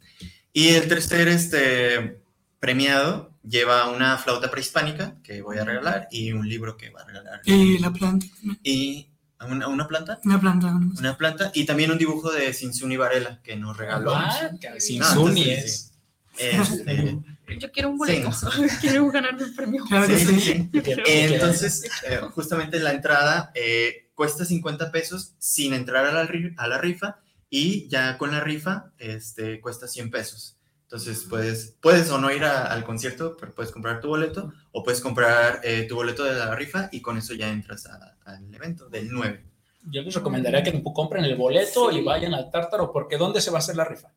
[0.52, 2.20] Y el tercer este,
[2.58, 7.06] premiado lleva una flauta prehispánica que voy a regalar y un libro que va a
[7.06, 7.40] regalar.
[7.46, 8.26] Y la planta,
[8.62, 9.08] Y
[9.48, 10.20] una, una planta.
[10.22, 10.66] una planta.
[10.66, 14.14] una- Una planta y también un dibujo de Sinsuni Varela que nos regaló.
[14.14, 15.94] Ah, Sin No, es.
[16.36, 17.18] Este,
[17.58, 18.30] Yo quiero un boleto.
[18.82, 19.84] Quiero ganarme un premio.
[19.86, 20.40] Claro sí, sí.
[20.40, 20.92] sí, sí.
[21.06, 26.76] Entonces, eh, justamente la entrada eh, cuesta 50 pesos sin entrar a la, a la
[26.76, 30.58] rifa y ya con la rifa este, cuesta 100 pesos.
[30.82, 34.82] Entonces, puedes, puedes o no ir a- al concierto, pero puedes comprar tu boleto o
[34.82, 38.90] puedes comprar eh, tu boleto de la rifa y con eso ya entras al evento
[38.90, 39.42] del 9.
[39.90, 43.56] Yo les recomendaría que compren el boleto y vayan al Tártaro, porque ¿dónde se va
[43.56, 44.12] a hacer la rifa?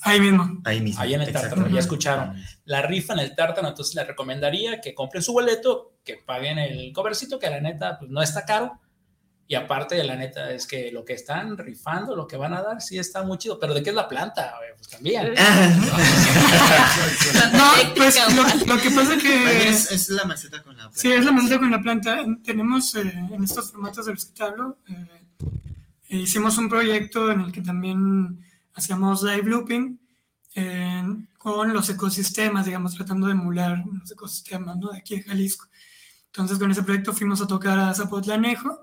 [0.00, 0.60] Ahí mismo.
[0.64, 1.00] Ahí mismo.
[1.00, 2.34] Ahí en el Tártaro, ya escucharon.
[2.64, 6.92] La rifa en el Tártaro, entonces les recomendaría que compren su boleto, que paguen el
[6.92, 8.80] covercito, que la neta pues, no está caro.
[9.46, 12.80] Y aparte la neta es que lo que están rifando, lo que van a dar,
[12.80, 13.58] sí está muy chido.
[13.58, 14.54] Pero ¿de qué es la planta?
[14.76, 15.34] Pues también.
[17.52, 19.68] No, pues lo, lo que pasa que...
[19.68, 20.98] Es, es la maceta con la planta.
[20.98, 22.24] Sí, es la maceta con la planta.
[22.42, 27.40] Tenemos eh, en estos formatos de los que te hablo, eh, hicimos un proyecto en
[27.42, 29.98] el que también hacíamos live looping
[30.54, 31.04] eh,
[31.38, 34.90] con los ecosistemas, digamos, tratando de emular los ecosistemas ¿no?
[34.90, 35.68] de aquí de Jalisco.
[36.26, 38.82] Entonces, con ese proyecto fuimos a tocar a Zapotlanejo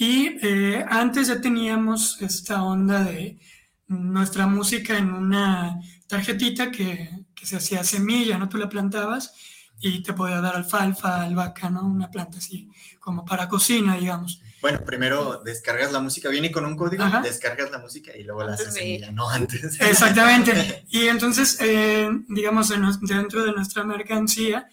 [0.00, 3.38] y eh, antes ya teníamos esta onda de
[3.86, 8.48] nuestra música en una tarjetita que, que se hacía semilla, ¿no?
[8.48, 9.34] Tú la plantabas
[9.78, 11.84] y te podía dar alfalfa, albahaca, ¿no?
[11.86, 14.40] Una planta así, como para cocina, digamos.
[14.62, 17.20] Bueno, primero descargas la música, viene con un código, Ajá.
[17.20, 19.62] descargas la música y luego la haces semilla, no antes.
[19.82, 20.86] Exactamente.
[20.88, 24.66] Y entonces, eh, digamos, en dentro de nuestra mercancía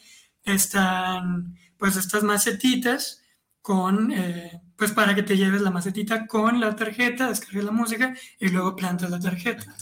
[0.46, 3.24] están, pues, estas macetitas
[3.62, 8.16] con, eh, pues, para que te lleves la macetita con la tarjeta, descargues la música
[8.40, 9.76] y luego plantas la tarjeta.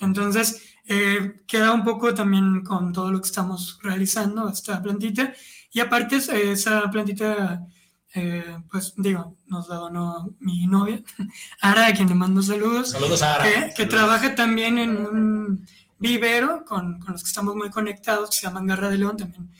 [0.00, 5.32] Entonces, eh, queda un poco también con todo lo que estamos realizando, esta plantita.
[5.72, 7.66] Y aparte, esa plantita,
[8.14, 11.02] eh, pues digo, nos la donó mi novia,
[11.60, 13.44] Ara, a quien le mando saludos, Saludos a Ara.
[13.44, 15.66] que, que trabaja también en un
[15.98, 19.50] vivero con, con los que estamos muy conectados, que se llaman Garra de León, también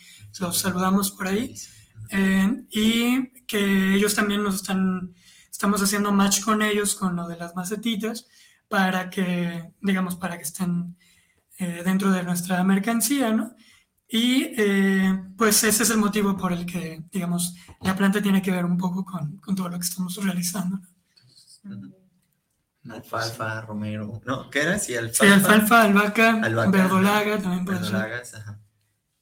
[0.40, 1.54] los saludamos por ahí.
[2.10, 5.14] Eh, y que ellos también nos están,
[5.50, 8.26] estamos haciendo match con ellos con lo de las macetitas
[8.68, 10.96] para que, digamos, para que estén
[11.58, 13.54] eh, dentro de nuestra mercancía, ¿no?
[14.08, 18.50] Y eh, pues ese es el motivo por el que, digamos, la planta tiene que
[18.50, 20.80] ver un poco con, con todo lo que estamos realizando.
[21.64, 22.94] ¿no?
[22.94, 24.20] Alfalfa, romero.
[24.24, 24.78] No, ¿qué era?
[24.78, 25.24] Sí, alfalfa.
[25.26, 26.70] Sí, alfalfa, albahaca, Albahaca.
[26.70, 27.92] verdolaga también puede ser.
[27.92, 28.58] verdolagas, ajá.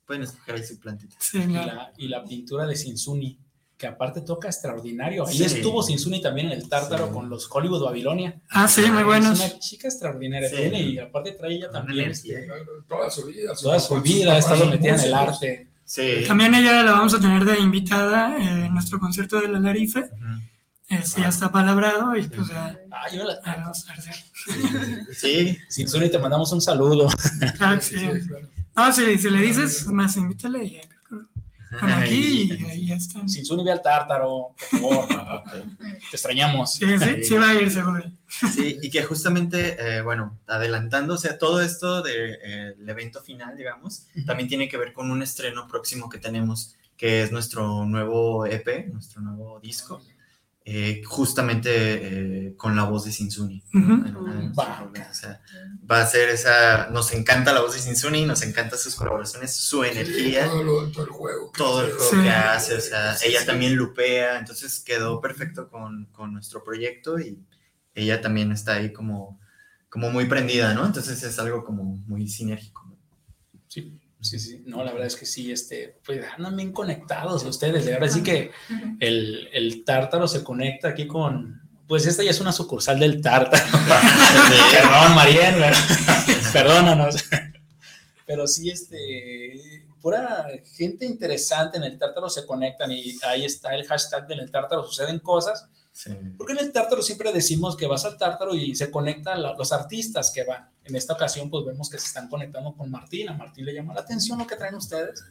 [0.07, 1.16] Pueden escoger ahí su plantita.
[1.18, 1.74] Sí, Y claro.
[1.74, 3.39] la, y la pintura de Sinsuni,
[3.79, 5.24] que aparte toca extraordinario.
[5.26, 5.45] Ahí Sí.
[5.45, 7.12] estuvo Sinsuni también en el Tártaro Sí.
[7.12, 8.39] con los Hollywood Babilonia.
[8.51, 9.41] Ah, sí, muy buenos.
[9.41, 10.57] Es una chica extraordinaria Sí.
[10.57, 12.41] tiene y aparte trae ella también energía.
[12.89, 13.53] Toda su vida.
[13.55, 15.68] toda su vida ha estado metida en el arte.
[15.85, 16.24] Sí.
[16.26, 20.01] También ella la vamos a tener de invitada eh, en nuestro concierto de la Larife.
[20.01, 20.43] Ujú.
[20.91, 25.14] Este, ya está palabrado y pues ya Ah, yo la- a ver.
[25.14, 27.09] Sí, Sinsuni, te mandamos un saludo.
[27.76, 27.97] Que sí.
[28.76, 30.81] No, si, si le dices, más invítale y
[31.71, 33.01] aquí ahí.
[33.01, 35.09] Sí, Sinsuni ve al Tártaro, por favor.
[36.11, 36.75] te extrañamos.
[36.75, 36.87] sí,
[37.23, 38.03] sí va a ir seguro.
[38.27, 44.49] Sí, y que justamente, eh, bueno, adelantándose a todo esto del evento final, digamos, también
[44.49, 49.21] tiene que ver con un estreno próximo que tenemos, que es nuestro nuevo EP, nuestro
[49.23, 50.01] nuevo disco,
[50.71, 51.71] eh, justamente
[52.49, 53.62] eh, con la voz de Sinsuni.
[53.75, 55.41] O sea,
[55.91, 59.83] va a ser esa, nos encanta la voz de Sinsuni, nos encanta sus colaboraciones, su
[59.85, 60.45] energía.
[60.47, 61.53] Todo, lo- todo el juego.
[61.53, 61.97] que todo el hace.
[61.97, 62.23] juego Sí.
[62.23, 63.47] que hace, o sea, Sí, ella sí.
[63.47, 67.39] también lupea, entonces quedó perfecto con, con nuestro proyecto y
[67.95, 69.41] ella también está ahí como,
[69.89, 70.85] como muy prendida, ¿no?
[70.85, 72.78] Entonces es algo como muy sinérgico.
[74.19, 74.25] ¿No?
[74.25, 74.62] Sí, sí.
[74.66, 77.85] No, la verdad es que sí, este, pues andan bien conectados ustedes.
[77.85, 78.51] De verdad sí que
[79.01, 81.62] el, el Tártaro se conecta aquí con.
[81.87, 83.64] Pues esta ya es una sucursal del Tártaro.
[84.73, 85.79] Perdón, ¿verdad?
[86.53, 87.25] perdónanos.
[88.27, 90.47] Pero sí, este, pura
[90.77, 94.51] gente interesante en el Tártaro se conectan y ahí está el hashtag de en el
[94.51, 95.69] Tártaro suceden cosas.
[95.93, 96.12] Sí.
[96.37, 100.31] Porque en el tártaro siempre decimos que vas al tártaro y se conectan los artistas
[100.31, 100.71] que van.
[100.89, 103.28] En esta ocasión, pues vemos que se están conectando con Martín.
[103.28, 105.22] A Martín le llama la atención lo que traen ustedes.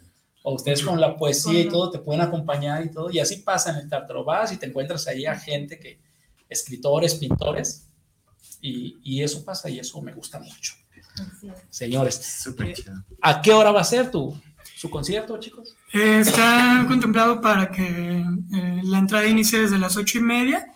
[0.43, 3.09] O ustedes con la poesía y todo te pueden acompañar y todo.
[3.11, 4.23] Y así pasa en el tártaro.
[4.23, 5.99] Vas y te encuentras ahí a gente que,
[6.47, 7.87] escritores, pintores.
[8.61, 10.73] Y, y eso pasa y eso me gusta mucho.
[11.69, 12.47] Señores.
[13.21, 14.39] ¿a qué hora va a ser tu,
[14.75, 15.75] su concierto, chicos?
[15.93, 20.71] Eh, está contemplado para que eh, la entrada inicie desde las ocho y media.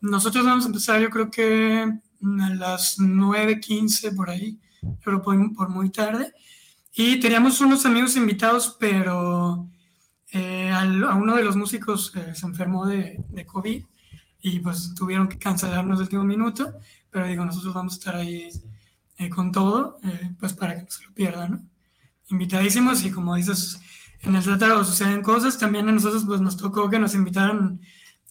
[0.00, 1.90] Nosotros vamos a empezar, yo creo que
[2.40, 4.58] a las 9.15 por ahí,
[5.04, 6.32] pero por, por muy tarde.
[6.94, 9.68] Y teníamos unos amigos invitados, pero
[10.32, 13.84] eh, al- a uno de los músicos eh, se enfermó de, de COVID
[14.42, 16.74] y pues tuvieron que cancelarnos el último minuto.
[17.10, 18.48] Pero digo, nosotros vamos a estar ahí
[19.18, 21.60] eh, con todo, eh, pues para que no se lo pierdan, ¿no?
[22.28, 23.78] Invitadísimos y como dices,
[24.22, 27.80] en el tratado suceden cosas, también a nosotros pues nos tocó que nos invitaran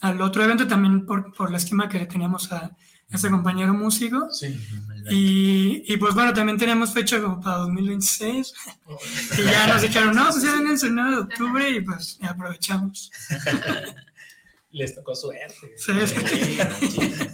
[0.02, 2.76] al otro evento también por, por la esquema que teníamos a
[3.12, 4.32] ese compañero músico.
[4.32, 4.60] Sí.
[5.10, 8.54] Y, y, pues bueno, también teníamos fecha como para 2026.
[9.38, 12.30] y ya nos dijeron, no, pues ya vengan el 9 de octubre y pues ya
[12.30, 13.12] aprovechamos.
[14.72, 15.74] Les tocó suerte.
[15.78, 15.92] Sí.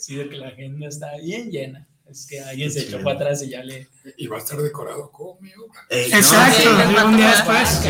[0.00, 1.86] Sí, de que la agenda está bien llena.
[2.10, 3.86] Es que alguien se echó para atrás y ya le.
[4.16, 5.66] Y va a estar decorado conmigo.
[5.90, 6.70] Exacto,
[7.06, 7.82] un día después.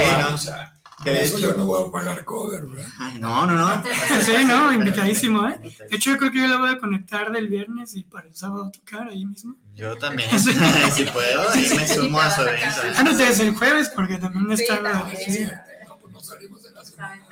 [1.03, 2.87] Sí, de hecho- yo no voy a pagar cover, ¿verdad?
[2.99, 3.83] Ay, no, no, no.
[4.23, 5.59] Sí, no, invitadísimo, ¿eh?
[5.89, 8.35] De hecho, yo creo que yo la voy a conectar del viernes y para el
[8.35, 9.57] sábado tocar ahí mismo.
[9.75, 10.29] Yo también.
[10.39, 12.67] si puedo, ahí me sumo a su evento.
[12.97, 15.11] Ah, no, desde el jueves, porque también Sí, está.
[15.17, 15.47] sí.
[15.89, 17.27] No, pues no salimos de la semana.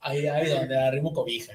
[0.00, 1.54] Ahí, ahí donde arrimo cobijas.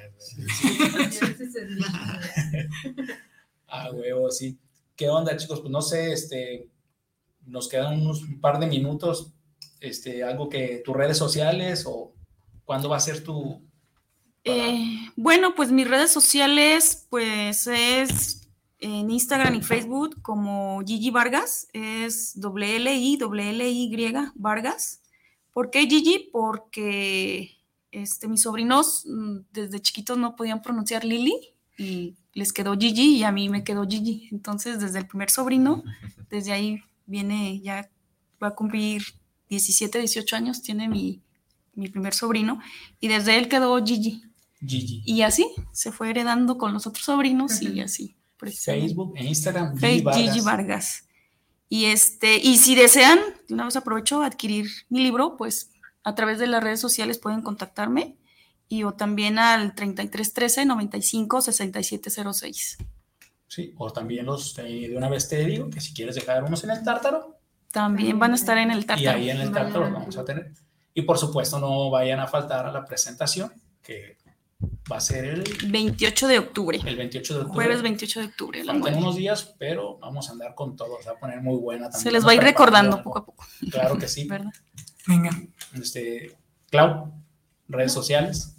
[3.68, 4.57] Ah, huevo, sí.
[4.95, 5.59] ¿Qué onda, chicos?
[5.61, 6.68] Pues no sé, este,
[7.47, 9.32] nos quedan unos un par de minutos.
[9.84, 12.14] Este, algo que tus redes sociales o
[12.64, 13.62] cuándo va a ser tu.
[14.46, 21.68] Eh, bueno, pues mis redes sociales, pues es en Instagram y Facebook como Gigi Vargas,
[21.74, 25.02] es doble L I doble L Y Vargas.
[25.52, 26.30] ¿Por qué Gigi?
[26.32, 27.52] Porque
[27.92, 31.36] este, mis sobrinos mm, desde chiquitos no podían pronunciar Lili
[31.78, 34.30] y les quedó Gigi y a mí me quedó Gigi.
[34.32, 35.84] Entonces, desde el primer sobrino,
[36.30, 37.90] desde ahí viene, ya
[38.42, 39.04] va a cumplir
[39.50, 41.22] 17, 18 años, tiene mi,
[41.76, 42.60] mi primer sobrino,
[43.00, 44.24] y desde él quedó Gigi.
[44.66, 45.04] Gigi.
[45.06, 48.16] Y así se fue heredando con los otros sobrinos y así.
[48.38, 49.78] Facebook e Instagram.
[49.78, 50.44] Gigi Gigi Vargas.
[50.44, 51.04] Vargas.
[51.70, 55.72] Y este, y si desean, de una vez aprovecho adquirir mi libro, pues
[56.04, 58.18] a través de las redes sociales pueden contactarme
[58.68, 62.78] y o también al 3313 95 6706.
[63.48, 66.64] Sí, o también los eh, de una vez te digo que si quieres dejar unos
[66.64, 67.33] en el tártaro,
[67.74, 69.17] También van a estar en el y tártaro.
[69.17, 70.51] ahí en el tártaro los vamos a tener.
[70.93, 73.51] Y por supuesto, no vayan a faltar a la presentación,
[73.82, 74.17] que
[74.91, 76.80] va a ser el, 28 de octubre.
[76.86, 77.55] el 28 de octubre.
[77.55, 78.63] Jueves 28 de octubre.
[78.63, 81.01] Faltan unos días, pero vamos a andar con todo.
[81.01, 82.03] Se va a poner muy buena también.
[82.03, 84.28] Se les va a ir recordando poco a poco, Claro que sí.
[84.30, 84.53] ¿verdad?
[85.07, 85.32] Venga.
[85.74, 86.38] Este,
[86.69, 87.11] Clau,
[87.67, 88.55] redes sociales.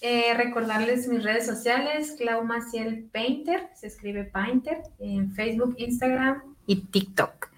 [0.00, 6.76] Eh, recordarles mis redes sociales, Clau Maciel Painter, se escribe Painter, en Facebook, Instagram y
[6.76, 7.53] TikTok.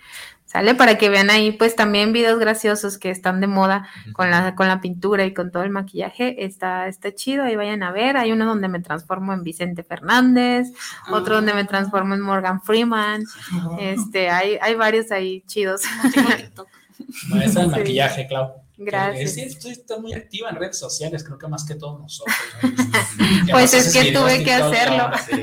[0.46, 0.76] ¿Sale?
[0.76, 4.68] Para que vean ahí, pues también videos graciosos que están de moda con la, con
[4.68, 6.44] la pintura y con todo el maquillaje.
[6.44, 8.16] Está, está chido, ahí vayan a ver.
[8.16, 10.68] Hay uno donde me transformo en Vicente Fernández,
[11.10, 13.24] otro donde me transformo en Morgan Freeman.
[13.80, 15.82] Este, hay, hay varios ahí chidos.
[17.28, 17.78] Maestra del Sí.
[17.80, 18.52] maquillaje, Clau.
[18.78, 19.34] Gracias.
[19.34, 22.36] Sí, estoy, estoy muy activa en redes sociales, creo que más que todos nosotros.
[23.50, 25.08] Pues es que tuve que hacerlo.
[25.10, 25.42] la- Sí.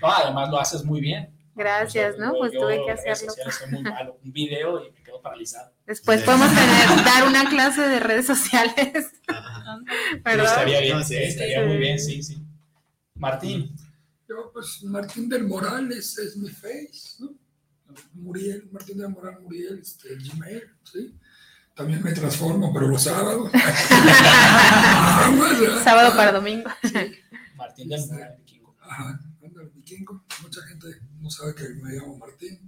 [0.00, 1.28] No, además lo haces muy bien.
[1.60, 2.32] Gracias, O sea, ¿no?
[2.32, 3.34] yo- Pues yo tuve que hacerlo.
[3.70, 4.18] muy malo.
[4.24, 5.70] Un video y me quedo paralizado.
[5.86, 9.10] Después podemos tener, dar una clase de redes sociales.
[10.24, 11.66] Estaría bien, No, sí, estaría sí.
[11.66, 12.42] muy bien, sí, sí.
[13.14, 13.76] Martín,
[14.26, 17.34] Yo, pues, Martín del Moral es, es mi face, ¿no?
[18.14, 21.14] Muriel, Martín del Moral Muriel, este, Gmail, ¿sí?
[21.74, 23.50] También me transformo, pero los sábados.
[25.84, 26.70] Sábado para domingo.
[27.56, 28.36] Martín del Moral.
[28.82, 29.20] Ajá,
[29.62, 30.24] el vikingo.
[30.42, 30.86] Mucha gente
[31.20, 32.58] no sabe que me llamo Martín.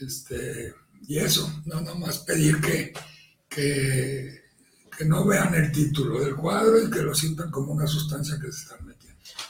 [0.00, 0.74] Este,
[1.06, 2.92] y eso, no nada más pedir que,
[3.48, 4.42] que,
[4.96, 8.50] que no vean el título del cuadro y que lo sientan como una sustancia que
[8.50, 9.04] se están metiendo.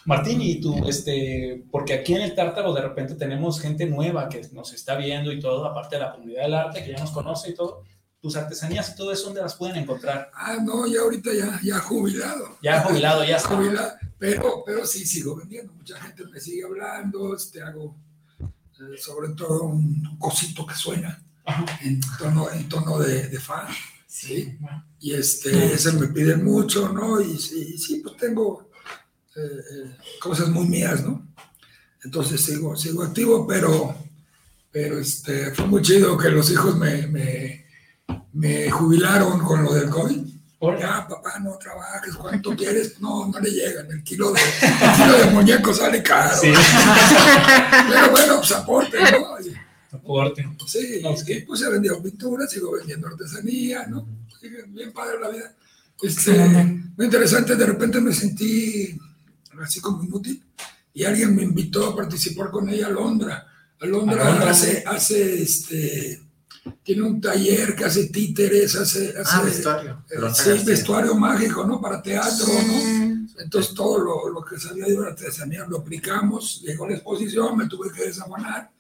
[0.05, 4.47] Martín, y tú, este, porque aquí en el Tártaro de repente tenemos gente nueva que
[4.53, 7.51] nos está viendo y todo, aparte de la comunidad del arte que ya nos conoce
[7.51, 7.83] y todo,
[8.21, 10.31] tus artesanías y todo eso, ¿dónde las pueden encontrar?
[10.35, 12.57] Ah, no, ya ahorita ya, ya jubilado.
[12.63, 13.57] Ya jubilado, ya está.
[13.57, 13.93] jubilado,
[14.25, 15.75] pero, pero sí sigo vendiendo.
[15.75, 17.95] Mucha gente me sigue hablando, este, hago
[18.41, 21.23] eh, sobre todo un cosito que suena
[21.83, 23.67] en tono, en tono de, de fan.
[24.07, 24.57] Sí.
[24.99, 27.21] Y este, ese me piden mucho, ¿no?
[27.21, 28.71] Y sí, sí pues tengo
[29.37, 31.29] eh, eh, cosas muy mías, ¿no?
[32.03, 33.95] Entonces sigo, sigo activo, pero,
[34.73, 37.67] pero este, fue muy chido que los hijos me, me,
[38.33, 40.34] me jubilaron con lo del COVID.
[40.79, 43.01] Ya, papá, no trabajes, ¿cuánto quieres?
[43.01, 46.37] No, no le llegan, el kilo de, el kilo de muñeco sale caro.
[46.41, 46.53] Sí.
[47.89, 49.41] Pero bueno, pues aporte, ¿no?
[49.41, 49.55] Y-
[49.95, 50.45] Aporte.
[50.67, 54.07] Sí, que- pues he vendido pintura, sigo vendiendo artesanía, ¿no?
[54.69, 55.53] Bien padre la vida.
[56.03, 56.33] Este,
[56.97, 58.99] muy interesante, de repente me sentí
[59.63, 60.43] así como inútil
[60.93, 63.47] y alguien me invitó a participar con ella a Londra.
[63.81, 64.51] A Londra, A Londra.
[64.51, 66.21] hace, hace, este,
[66.83, 70.05] tiene un taller que hace títeres, hace, hace Ah, vestuario.
[70.11, 71.81] eh, sí, vestuario mágico, ¿no?
[71.81, 73.25] Para teatro, ¿no?
[73.39, 77.91] Entonces todo lo, lo que sabía de artesanía lo aplicamos, llegó la exposición, me tuve
[77.93, 78.71] que desabonar,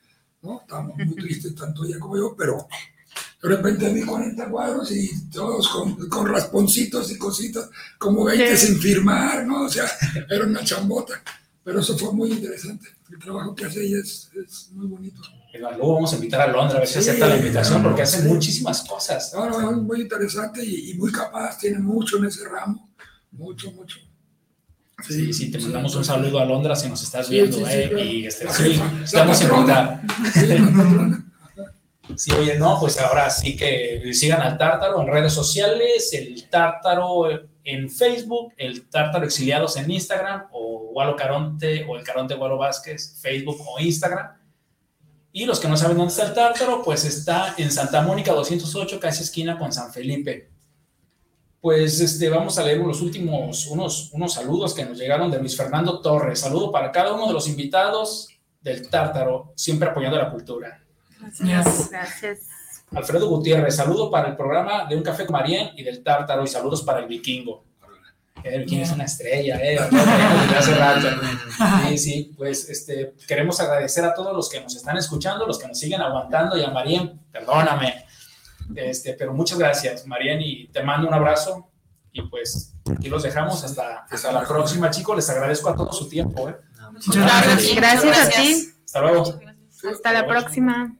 [0.43, 0.61] ¿no?
[0.61, 2.66] Estábamos muy tristes, tanto ella como yo, pero
[3.43, 7.68] de repente vi 40 cuadros y todos con, con rasponcitos y cositas,
[7.99, 9.64] como 20 sin firmar, ¿no?
[9.64, 9.87] O sea,
[10.30, 11.22] era una chambota,
[11.62, 12.89] pero eso fue muy interesante.
[13.11, 15.20] El trabajo que hace ella es, es muy bonito.
[15.59, 18.22] Luego vamos a invitar a Londra a ver si Sí, acepta la invitación porque hace
[18.28, 19.32] muchísimas cosas.
[19.34, 22.90] No, no, es muy interesante y, y muy capaz, tiene mucho en ese ramo,
[23.30, 23.98] mucho, mucho.
[25.07, 28.05] Sí, sí, te mandamos un saludo a Londra si nos estás viendo, eh, claro.
[28.05, 28.46] y este,
[29.02, 30.07] estamos en contacto.
[32.16, 37.28] Sí, oye, no, pues ahora sí que sigan al Tártaro en redes sociales, el Tártaro
[37.64, 43.18] en Facebook, el Tártaro Exiliados en Instagram, o Walo Caronte, o el Caronte Walo Vázquez,
[43.20, 44.28] Facebook o Instagram.
[45.37, 49.01] Y los que no saben dónde está el Tártaro, pues está en Santa Mónica 208,
[49.01, 50.49] casi esquina con San Felipe.
[51.61, 55.57] Pues este, vamos a leer los últimos, unos, unos saludos que nos llegaron de Luis
[55.57, 56.39] Fernando Torres.
[56.39, 58.28] Saludo para cada uno de los invitados
[58.61, 60.85] del Tártaro, siempre apoyando la cultura.
[61.41, 61.91] Gracias.
[62.93, 66.47] Alfredo Gutiérrez, saludo para el programa de Un Café con Marien y del Tártaro y
[66.47, 67.64] saludos para el Vikingo.
[68.51, 69.78] Vikingo es una estrella, ¿eh?
[69.78, 71.09] Hace rato.
[71.88, 75.68] Sí, sí, pues este, queremos agradecer a todos los que nos están escuchando, los que
[75.68, 78.05] nos siguen aguantando y a Marien, perdóname,
[78.74, 81.70] este, pero muchas gracias, Marien, y te mando un abrazo
[82.12, 85.16] y pues aquí los dejamos hasta, hasta la próxima, chicos.
[85.16, 86.57] Les agradezco a todos su tiempo, ¿eh?
[86.92, 87.74] Muchas gracias.
[87.74, 88.68] Gracias a ti.
[88.84, 89.40] Hasta luego.
[89.90, 90.97] Hasta la próxima.